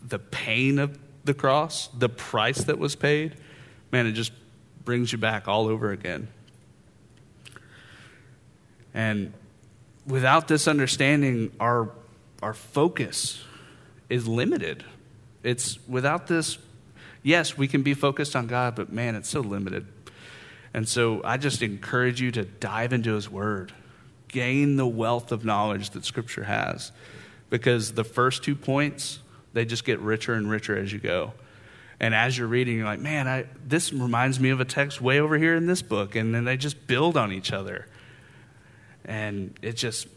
the 0.05 0.19
pain 0.19 0.79
of 0.79 0.97
the 1.25 1.33
cross, 1.33 1.87
the 1.89 2.09
price 2.09 2.63
that 2.63 2.79
was 2.79 2.95
paid, 2.95 3.35
man, 3.91 4.07
it 4.07 4.13
just 4.13 4.31
brings 4.83 5.11
you 5.11 5.17
back 5.17 5.47
all 5.47 5.67
over 5.67 5.91
again. 5.91 6.29
And 8.93 9.33
without 10.07 10.47
this 10.47 10.67
understanding, 10.67 11.51
our, 11.59 11.91
our 12.41 12.53
focus 12.53 13.43
is 14.09 14.27
limited. 14.27 14.83
It's 15.43 15.77
without 15.87 16.27
this 16.27 16.57
yes, 17.23 17.57
we 17.57 17.67
can 17.67 17.83
be 17.83 17.93
focused 17.93 18.35
on 18.35 18.47
God, 18.47 18.75
but 18.75 18.91
man, 18.91 19.15
it's 19.15 19.29
so 19.29 19.41
limited. 19.41 19.87
And 20.73 20.87
so 20.87 21.21
I 21.23 21.37
just 21.37 21.61
encourage 21.61 22.21
you 22.21 22.31
to 22.31 22.43
dive 22.43 22.93
into 22.93 23.13
His 23.13 23.29
Word, 23.29 23.73
gain 24.27 24.75
the 24.75 24.87
wealth 24.87 25.31
of 25.31 25.45
knowledge 25.45 25.91
that 25.91 26.05
Scripture 26.05 26.43
has, 26.43 26.91
because 27.49 27.93
the 27.93 28.03
first 28.03 28.43
two 28.43 28.55
points, 28.55 29.19
they 29.53 29.65
just 29.65 29.85
get 29.85 29.99
richer 29.99 30.33
and 30.33 30.49
richer 30.49 30.77
as 30.77 30.91
you 30.91 30.99
go. 30.99 31.33
And 31.99 32.13
as 32.13 32.37
you're 32.37 32.47
reading, 32.47 32.77
you're 32.77 32.85
like, 32.85 32.99
man, 32.99 33.27
I, 33.27 33.45
this 33.65 33.91
reminds 33.91 34.39
me 34.39 34.51
of 34.51 34.59
a 34.59 34.65
text 34.65 35.01
way 35.01 35.19
over 35.19 35.37
here 35.37 35.55
in 35.55 35.65
this 35.65 35.81
book. 35.81 36.15
And 36.15 36.33
then 36.33 36.45
they 36.45 36.55
just 36.55 36.85
build 36.85 37.17
on 37.17 37.31
each 37.31 37.51
other. 37.51 37.87
And 39.03 39.57
it 39.63 39.73
just, 39.73 40.07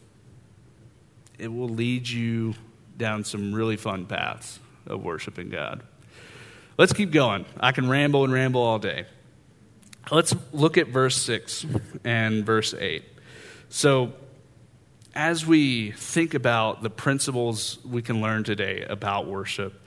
it 1.38 1.48
will 1.48 1.70
lead 1.70 2.06
you 2.08 2.54
down 2.98 3.24
some 3.24 3.54
really 3.54 3.76
fun 3.76 4.04
paths 4.04 4.58
of 4.86 5.02
worshiping 5.02 5.48
God. 5.48 5.82
Let's 6.80 6.94
keep 6.94 7.10
going. 7.10 7.44
I 7.60 7.72
can 7.72 7.90
ramble 7.90 8.24
and 8.24 8.32
ramble 8.32 8.62
all 8.62 8.78
day. 8.78 9.04
Let's 10.10 10.34
look 10.50 10.78
at 10.78 10.88
verse 10.88 11.14
6 11.14 11.66
and 12.04 12.46
verse 12.46 12.72
8. 12.72 13.04
So, 13.68 14.14
as 15.14 15.44
we 15.44 15.90
think 15.90 16.32
about 16.32 16.82
the 16.82 16.88
principles 16.88 17.78
we 17.84 18.00
can 18.00 18.22
learn 18.22 18.44
today 18.44 18.86
about 18.88 19.26
worship, 19.26 19.78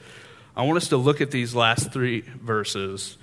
I 0.56 0.68
want 0.68 0.78
us 0.78 0.90
to 0.90 0.98
look 0.98 1.20
at 1.20 1.32
these 1.32 1.56
last 1.56 1.92
three 1.92 2.22
verses 2.22 3.18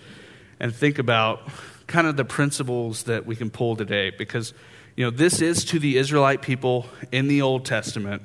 and 0.59 0.75
think 0.75 0.99
about 0.99 1.49
kind 1.87 2.09
of 2.09 2.17
the 2.17 2.25
principles 2.25 3.05
that 3.05 3.25
we 3.25 3.37
can 3.37 3.51
pull 3.51 3.77
today 3.77 4.11
because 4.11 4.53
you 4.97 5.05
know 5.05 5.11
this 5.11 5.41
is 5.41 5.65
to 5.67 5.79
the 5.79 5.97
Israelite 5.97 6.43
people 6.43 6.87
in 7.13 7.29
the 7.29 7.41
Old 7.41 7.67
Testament 7.67 8.23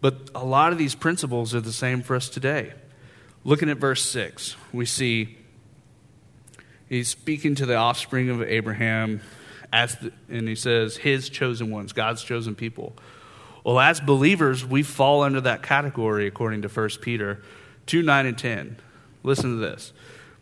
but 0.00 0.28
a 0.34 0.44
lot 0.44 0.72
of 0.72 0.78
these 0.78 0.96
principles 0.96 1.54
are 1.54 1.60
the 1.60 1.72
same 1.72 2.02
for 2.02 2.16
us 2.16 2.28
today 2.28 2.72
Looking 3.46 3.70
at 3.70 3.76
verse 3.76 4.02
6, 4.02 4.56
we 4.72 4.86
see 4.86 5.38
he's 6.88 7.06
speaking 7.06 7.54
to 7.54 7.64
the 7.64 7.76
offspring 7.76 8.28
of 8.28 8.42
Abraham, 8.42 9.20
as 9.72 9.94
the, 9.94 10.12
and 10.28 10.48
he 10.48 10.56
says, 10.56 10.96
his 10.96 11.28
chosen 11.28 11.70
ones, 11.70 11.92
God's 11.92 12.24
chosen 12.24 12.56
people. 12.56 12.96
Well, 13.62 13.78
as 13.78 14.00
believers, 14.00 14.66
we 14.66 14.82
fall 14.82 15.22
under 15.22 15.40
that 15.42 15.62
category 15.62 16.26
according 16.26 16.62
to 16.62 16.68
1 16.68 16.88
Peter 17.00 17.40
2 17.86 18.02
9 18.02 18.26
and 18.26 18.36
10. 18.36 18.78
Listen 19.22 19.50
to 19.52 19.56
this. 19.58 19.92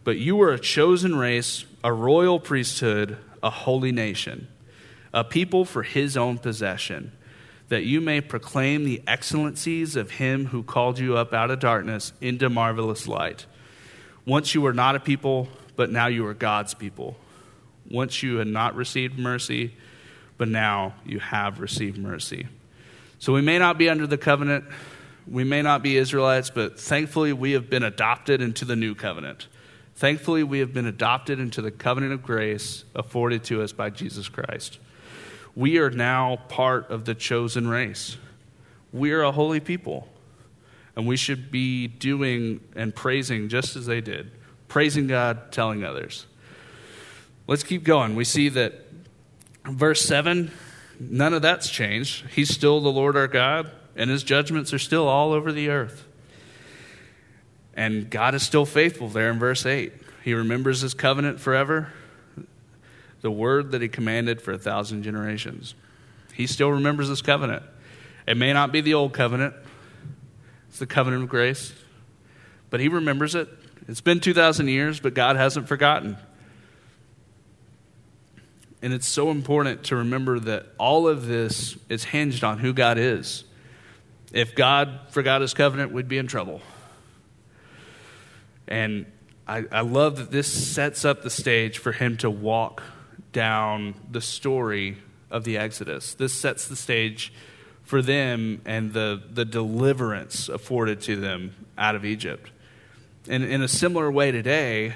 But 0.03 0.17
you 0.17 0.37
were 0.37 0.55
a 0.55 0.59
chosen 0.59 1.15
race, 1.15 1.67
a 1.85 1.93
royal 1.93 2.41
priesthood, 2.41 3.19
a 3.43 3.51
holy 3.51 3.93
nation, 3.93 4.49
a 5.13 5.25
people 5.25 5.67
for 5.67 5.83
his 5.83 6.17
own 6.17 6.39
possession 6.39 7.13
that 7.69 7.85
you 7.85 8.01
may 8.01 8.21
proclaim 8.21 8.85
the 8.85 9.03
excellencies 9.07 9.97
of 9.97 10.13
him 10.13 10.47
who 10.47 10.63
called 10.63 10.99
you 10.99 11.17
up 11.17 11.33
out 11.33 11.51
of 11.51 11.61
darkness 11.61 12.13
into 12.21 12.49
marvelous 12.49 13.09
light. 13.09 13.47
Once 14.27 14.55
you 14.55 14.61
were 14.61 14.73
not 14.73 14.97
a 14.97 15.01
people, 15.01 15.49
but 15.77 15.91
now 15.91 16.07
you 16.07 16.27
are 16.27 16.35
God's 16.35 16.75
people. 16.75 17.17
Once 17.91 18.23
you 18.23 18.37
had 18.37 18.47
not 18.47 18.75
received 18.75 19.19
mercy, 19.19 19.75
but 20.37 20.49
now 20.49 20.95
you 21.05 21.19
have 21.21 21.61
received 21.61 21.99
mercy. 21.99 22.47
So 23.19 23.33
we 23.33 23.43
may 23.43 23.59
not 23.59 23.79
be 23.79 23.89
under 23.89 24.07
the 24.07 24.19
covenant, 24.19 24.65
we 25.27 25.45
may 25.45 25.63
not 25.63 25.83
be 25.83 25.97
Israelites, 25.97 26.51
but 26.51 26.79
thankfully 26.79 27.33
we 27.33 27.53
have 27.53 27.71
been 27.71 27.83
adopted 27.83 28.43
into 28.43 28.65
the 28.65 28.77
new 28.77 28.95
covenant. 28.95 29.49
Thankfully, 29.97 30.43
we 30.43 30.59
have 30.59 30.73
been 30.73 30.87
adopted 30.87 31.39
into 31.39 31.63
the 31.63 31.71
covenant 31.71 32.13
of 32.13 32.23
grace 32.23 32.85
afforded 32.95 33.45
to 33.45 33.63
us 33.63 33.73
by 33.73 33.91
Jesus 33.91 34.29
Christ. 34.29 34.79
We 35.57 35.79
are 35.79 35.91
now 35.91 36.37
part 36.49 36.91
of 36.91 37.05
the 37.05 37.15
chosen 37.15 37.69
race. 37.69 38.17
We 38.93 39.13
are 39.13 39.23
a 39.23 39.33
holy 39.33 39.61
people. 39.61 40.09
And 40.97 41.07
we 41.07 41.17
should 41.17 41.51
be 41.51 41.89
doing 41.89 42.61
and 42.77 42.95
praising 42.95 43.49
just 43.49 43.75
as 43.77 43.87
they 43.87 44.01
did 44.01 44.31
praising 44.75 45.07
God, 45.07 45.53
telling 45.53 45.85
others. 45.85 46.27
Let's 47.47 47.63
keep 47.63 47.85
going. 47.85 48.17
We 48.17 48.25
see 48.25 48.49
that 48.49 48.75
verse 49.65 50.03
7, 50.03 50.51
none 50.99 51.33
of 51.33 51.43
that's 51.43 51.71
changed. 51.71 52.27
He's 52.31 52.53
still 52.53 52.81
the 52.81 52.91
Lord 52.91 53.17
our 53.17 53.29
God, 53.29 53.71
and 53.95 54.11
his 54.11 54.25
judgments 54.25 54.73
are 54.73 54.81
still 54.81 55.07
all 55.07 55.33
over 55.33 55.53
the 55.53 55.69
earth. 55.69 56.09
And 57.75 58.11
God 58.11 58.35
is 58.35 58.43
still 58.43 58.67
faithful 58.67 59.09
there 59.09 59.31
in 59.31 59.39
verse 59.39 59.65
8. 59.65 59.93
He 60.25 60.35
remembers 60.35 60.81
his 60.81 60.93
covenant 60.93 61.39
forever 61.39 61.93
the 63.25 63.31
word 63.31 63.71
that 63.71 63.81
he 63.81 63.89
commanded 63.89 64.43
for 64.43 64.53
a 64.53 64.59
thousand 64.59 65.03
generations. 65.03 65.75
He 66.35 66.47
still 66.47 66.71
remembers 66.71 67.09
this 67.09 67.23
covenant. 67.23 67.63
It 68.29 68.37
may 68.37 68.53
not 68.53 68.71
be 68.71 68.83
the 68.83 68.93
old 68.93 69.15
covenant, 69.15 69.55
it's 70.69 70.79
the 70.79 70.87
covenant 70.87 71.23
of 71.23 71.31
grace, 71.31 71.73
but 72.69 72.81
he 72.81 72.89
remembers 72.89 73.35
it. 73.35 73.49
It's 73.89 74.03
been 74.03 74.21
2,000 74.21 74.69
years, 74.69 75.01
but 75.01 75.15
God 75.15 75.37
hasn't 75.37 75.69
forgotten. 75.69 76.19
And 78.83 78.93
it's 78.93 79.09
so 79.09 79.31
important 79.31 79.85
to 79.85 79.97
remember 79.97 80.39
that 80.41 80.67
all 80.77 81.09
of 81.09 81.27
this 81.27 81.79
is 81.89 82.05
hinged 82.05 82.45
on 82.45 82.59
who 82.59 82.75
God 82.75 82.99
is. 82.99 83.45
If 84.35 84.55
God 84.55 85.01
forgot 85.09 85.41
his 85.41 85.55
covenant, 85.55 85.93
we'd 85.93 86.09
be 86.09 86.19
in 86.19 86.27
trouble. 86.27 86.61
And 88.69 89.07
I, 89.49 89.65
I 89.73 89.81
love 89.81 90.19
that 90.19 90.31
this 90.31 90.47
sets 90.47 91.07
up 91.07 91.23
the 91.23 91.31
stage 91.31 91.79
for 91.79 91.93
him 91.93 92.19
to 92.19 92.29
walk 92.29 92.83
down 93.35 93.95
the 94.11 94.23
story 94.23 94.97
of 95.31 95.45
the 95.45 95.59
Exodus. 95.59 96.15
This 96.15 96.33
sets 96.33 96.67
the 96.67 96.77
stage 96.77 97.31
for 97.83 98.01
them 98.01 98.63
and 98.65 98.95
the, 98.95 99.23
the 99.31 99.45
deliverance 99.45 100.49
afforded 100.49 101.03
to 101.03 101.17
them 101.17 101.55
out 101.77 101.95
of 101.95 102.07
Egypt. 102.07 102.51
And 103.29 103.45
in 103.45 103.61
a 103.61 103.69
similar 103.69 104.11
way 104.11 104.31
today, 104.31 104.95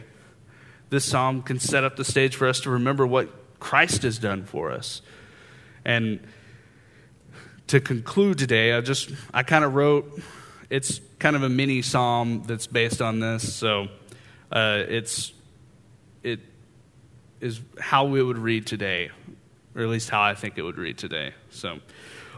this 0.89 1.05
psalm 1.05 1.43
can 1.43 1.59
set 1.59 1.85
up 1.85 1.97
the 1.97 2.05
stage 2.05 2.37
for 2.37 2.49
us 2.49 2.61
to 2.61 2.71
remember 2.71 3.07
what 3.07 3.29
Christ 3.61 4.03
has 4.05 4.19
done 4.19 4.45
for 4.45 4.71
us. 4.71 5.03
And 5.85 6.21
to 7.67 7.81
conclude 7.81 8.39
today, 8.39 8.73
I 8.73 8.81
just, 8.81 9.11
I 9.35 9.43
kind 9.43 9.65
of 9.65 9.75
wrote, 9.75 10.23
it's 10.71 11.01
kind 11.19 11.37
of 11.37 11.43
a 11.43 11.49
mini 11.49 11.83
psalm 11.83 12.45
that's 12.47 12.67
based 12.67 13.03
on 13.03 13.21
this. 13.21 13.55
So 13.55 13.89
uh, 14.51 14.85
it's, 14.89 15.33
it 16.23 16.41
is 17.41 17.61
how 17.81 18.05
we 18.05 18.23
would 18.23 18.39
read 18.39 18.67
today, 18.67 19.11
or 19.75 19.83
at 19.83 19.89
least 19.89 20.11
how 20.11 20.23
I 20.23 20.35
think 20.35 20.59
it 20.59 20.63
would 20.63 20.79
read 20.79 20.99
today. 20.99 21.35
So, 21.51 21.81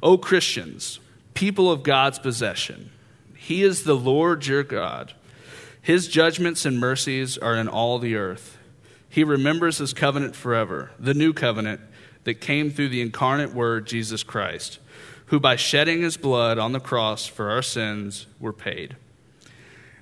O 0.02 0.18
Christians, 0.18 1.00
people 1.34 1.70
of 1.70 1.82
God's 1.82 2.18
possession, 2.18 2.90
He 3.34 3.62
is 3.62 3.84
the 3.84 3.96
Lord 3.96 4.46
your 4.46 4.62
God. 4.62 5.14
His 5.82 6.08
judgments 6.08 6.66
and 6.66 6.78
mercies 6.78 7.38
are 7.38 7.56
in 7.56 7.68
all 7.68 7.98
the 7.98 8.16
earth. 8.16 8.58
He 9.08 9.24
remembers 9.24 9.78
His 9.78 9.94
covenant 9.94 10.36
forever, 10.36 10.90
the 10.98 11.14
new 11.14 11.32
covenant 11.32 11.80
that 12.24 12.34
came 12.34 12.70
through 12.70 12.90
the 12.90 13.00
incarnate 13.00 13.54
Word, 13.54 13.86
Jesus 13.86 14.22
Christ, 14.22 14.78
who 15.26 15.40
by 15.40 15.56
shedding 15.56 16.02
His 16.02 16.16
blood 16.16 16.58
on 16.58 16.72
the 16.72 16.80
cross 16.80 17.26
for 17.26 17.50
our 17.50 17.62
sins 17.62 18.26
were 18.38 18.52
paid. 18.52 18.96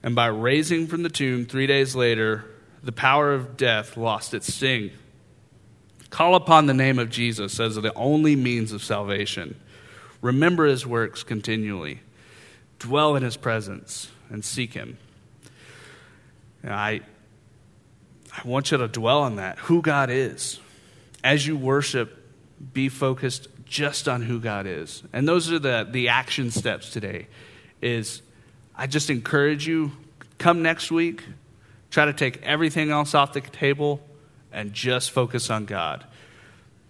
And 0.02 0.14
by 0.14 0.26
raising 0.26 0.86
from 0.86 1.02
the 1.02 1.08
tomb 1.08 1.44
three 1.46 1.66
days 1.66 1.94
later, 1.94 2.44
the 2.82 2.92
power 2.92 3.32
of 3.32 3.56
death 3.56 3.96
lost 3.96 4.34
its 4.34 4.52
sting. 4.52 4.90
Call 6.10 6.34
upon 6.34 6.66
the 6.66 6.74
name 6.74 6.98
of 6.98 7.10
Jesus 7.10 7.60
as 7.60 7.76
the 7.76 7.92
only 7.94 8.34
means 8.34 8.72
of 8.72 8.82
salvation. 8.82 9.60
Remember 10.22 10.66
his 10.66 10.86
works 10.86 11.22
continually. 11.22 12.00
Dwell 12.78 13.16
in 13.16 13.22
his 13.22 13.36
presence 13.36 14.10
and 14.30 14.44
seek 14.44 14.74
him. 14.74 14.98
And 16.62 16.72
I, 16.72 17.00
I 18.32 18.46
want 18.46 18.70
you 18.70 18.78
to 18.78 18.88
dwell 18.88 19.22
on 19.22 19.36
that, 19.36 19.58
who 19.58 19.82
God 19.82 20.10
is. 20.10 20.60
As 21.22 21.46
you 21.46 21.56
worship, 21.56 22.14
be 22.72 22.88
focused 22.88 23.48
just 23.64 24.08
on 24.08 24.22
who 24.22 24.40
God 24.40 24.66
is. 24.66 25.02
And 25.12 25.28
those 25.28 25.52
are 25.52 25.58
the, 25.58 25.86
the 25.88 26.08
action 26.08 26.50
steps 26.50 26.90
today. 26.90 27.26
Is 27.82 28.22
I 28.74 28.86
just 28.86 29.10
encourage 29.10 29.66
you, 29.66 29.92
come 30.38 30.62
next 30.62 30.90
week, 30.90 31.24
Try 31.90 32.04
to 32.04 32.12
take 32.12 32.42
everything 32.42 32.90
else 32.90 33.14
off 33.14 33.32
the 33.32 33.40
table 33.40 34.00
and 34.52 34.72
just 34.72 35.10
focus 35.10 35.50
on 35.50 35.64
God. 35.64 36.04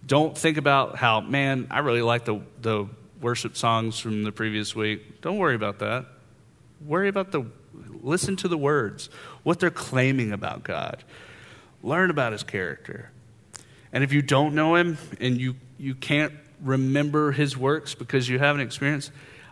Don't 0.05 0.37
think 0.37 0.57
about 0.57 0.97
how, 0.97 1.21
man, 1.21 1.67
I 1.69 1.79
really 1.79 2.01
like 2.01 2.25
the, 2.25 2.41
the 2.61 2.87
worship 3.21 3.55
songs 3.57 3.99
from 3.99 4.23
the 4.23 4.31
previous 4.31 4.75
week. 4.75 5.21
Don't 5.21 5.37
worry 5.37 5.55
about 5.55 5.79
that. 5.79 6.05
Worry 6.85 7.09
about 7.09 7.31
the, 7.31 7.45
listen 8.01 8.35
to 8.37 8.47
the 8.47 8.57
words, 8.57 9.09
what 9.43 9.59
they're 9.59 9.69
claiming 9.69 10.31
about 10.31 10.63
God. 10.63 11.03
Learn 11.83 12.09
about 12.09 12.31
his 12.31 12.43
character. 12.43 13.11
And 13.91 14.03
if 14.03 14.13
you 14.13 14.21
don't 14.21 14.55
know 14.55 14.75
him 14.75 14.97
and 15.19 15.39
you, 15.39 15.55
you 15.77 15.95
can't 15.95 16.33
remember 16.61 17.31
his 17.31 17.57
works 17.57 17.95
because 17.95 18.27
you 18.27 18.39
haven't 18.39 18.61
experienced, 18.61 19.11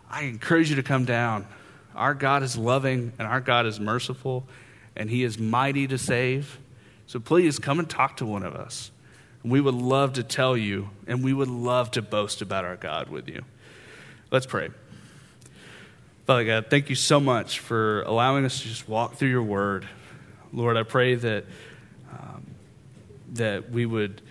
I 0.10 0.24
encourage 0.24 0.70
you 0.70 0.78
to 0.78 0.84
come 0.84 1.06
down. 1.06 1.48
Our 1.96 2.14
God 2.14 2.44
is 2.44 2.58
loving 2.58 3.14
and 3.18 3.28
our 3.28 3.42
God 3.42 3.66
is 3.66 3.80
merciful 3.80 4.48
and 4.98 5.10
He 5.10 5.24
is 5.24 5.40
mighty 5.40 5.88
to 5.88 5.98
save. 5.98 6.60
So 7.06 7.20
please 7.20 7.60
come 7.60 7.80
and 7.80 7.90
talk 7.90 8.18
to 8.18 8.26
one 8.26 8.44
of 8.44 8.54
us. 8.54 8.92
We 9.44 9.62
would 9.62 9.76
love 9.76 10.14
to 10.14 10.24
tell 10.24 10.58
you, 10.58 10.90
and 11.08 11.24
we 11.24 11.32
would 11.32 11.48
love 11.48 11.92
to 11.92 12.02
boast 12.02 12.42
about 12.42 12.66
our 12.66 12.76
God 12.76 13.08
with 13.08 13.30
you. 13.30 13.44
Let's 14.30 14.46
pray. 14.46 14.70
Father 16.26 16.44
God, 16.44 16.66
thank 16.70 16.90
you 16.90 16.96
so 16.96 17.22
much 17.22 17.60
for 17.60 18.02
allowing 18.02 18.44
us 18.44 18.62
to 18.62 18.68
just 18.68 18.90
walk 18.90 19.16
through 19.16 19.30
your 19.30 19.44
word. 19.44 19.88
Lord, 20.52 20.76
I 20.76 20.84
pray 20.84 21.16
that, 21.16 21.46
um, 22.12 22.46
that 23.34 23.70
we 23.70 23.86
would 23.86 24.22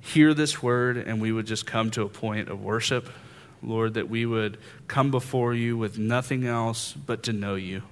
hear 0.00 0.34
this 0.34 0.62
word 0.62 0.98
and 0.98 1.22
we 1.22 1.32
would 1.32 1.46
just 1.46 1.64
come 1.64 1.90
to 1.92 2.02
a 2.02 2.08
point 2.08 2.50
of 2.50 2.62
worship. 2.62 3.08
Lord, 3.62 3.94
that 3.94 4.10
we 4.10 4.26
would 4.26 4.58
come 4.86 5.10
before 5.10 5.54
you 5.54 5.78
with 5.78 5.98
nothing 5.98 6.46
else 6.46 6.92
but 6.92 7.22
to 7.22 7.32
know 7.32 7.54
you. 7.54 7.82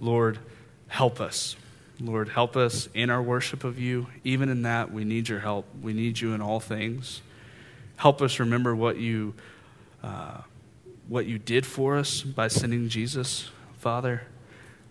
Lord, 0.00 0.38
help 0.88 1.20
us. 1.20 1.56
Lord, 2.00 2.28
help 2.28 2.56
us 2.56 2.88
in 2.94 3.10
our 3.10 3.22
worship 3.22 3.64
of 3.64 3.78
you. 3.78 4.06
Even 4.24 4.48
in 4.48 4.62
that, 4.62 4.92
we 4.92 5.04
need 5.04 5.28
your 5.28 5.40
help. 5.40 5.66
We 5.82 5.92
need 5.92 6.20
you 6.20 6.32
in 6.32 6.40
all 6.40 6.60
things. 6.60 7.22
Help 7.96 8.22
us 8.22 8.38
remember 8.38 8.74
what 8.74 8.96
you, 8.96 9.34
uh, 10.02 10.42
what 11.08 11.26
you 11.26 11.38
did 11.38 11.66
for 11.66 11.96
us 11.96 12.22
by 12.22 12.48
sending 12.48 12.88
Jesus, 12.88 13.50
Father. 13.78 14.22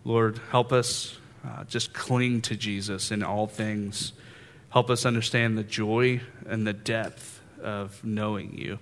Lord, 0.04 0.40
help 0.52 0.74
us 0.74 1.18
uh, 1.46 1.64
just 1.64 1.94
cling 1.94 2.42
to 2.42 2.56
Jesus 2.56 3.12
in 3.12 3.24
all 3.24 3.48
things. 3.48 4.12
Help 4.70 4.90
us 4.90 5.06
understand 5.06 5.58
the 5.58 5.64
joy 5.64 6.20
and 6.46 6.68
the 6.68 6.74
depth 6.74 7.42
of 7.62 8.04
knowing 8.04 8.58
you. 8.58 8.80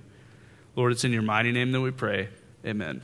Lord, 0.76 0.92
it's 0.92 1.04
in 1.04 1.14
your 1.14 1.22
mighty 1.22 1.52
name 1.52 1.72
that 1.72 1.82
we 1.82 1.92
pray. 1.92 2.30
Amen. 2.66 3.02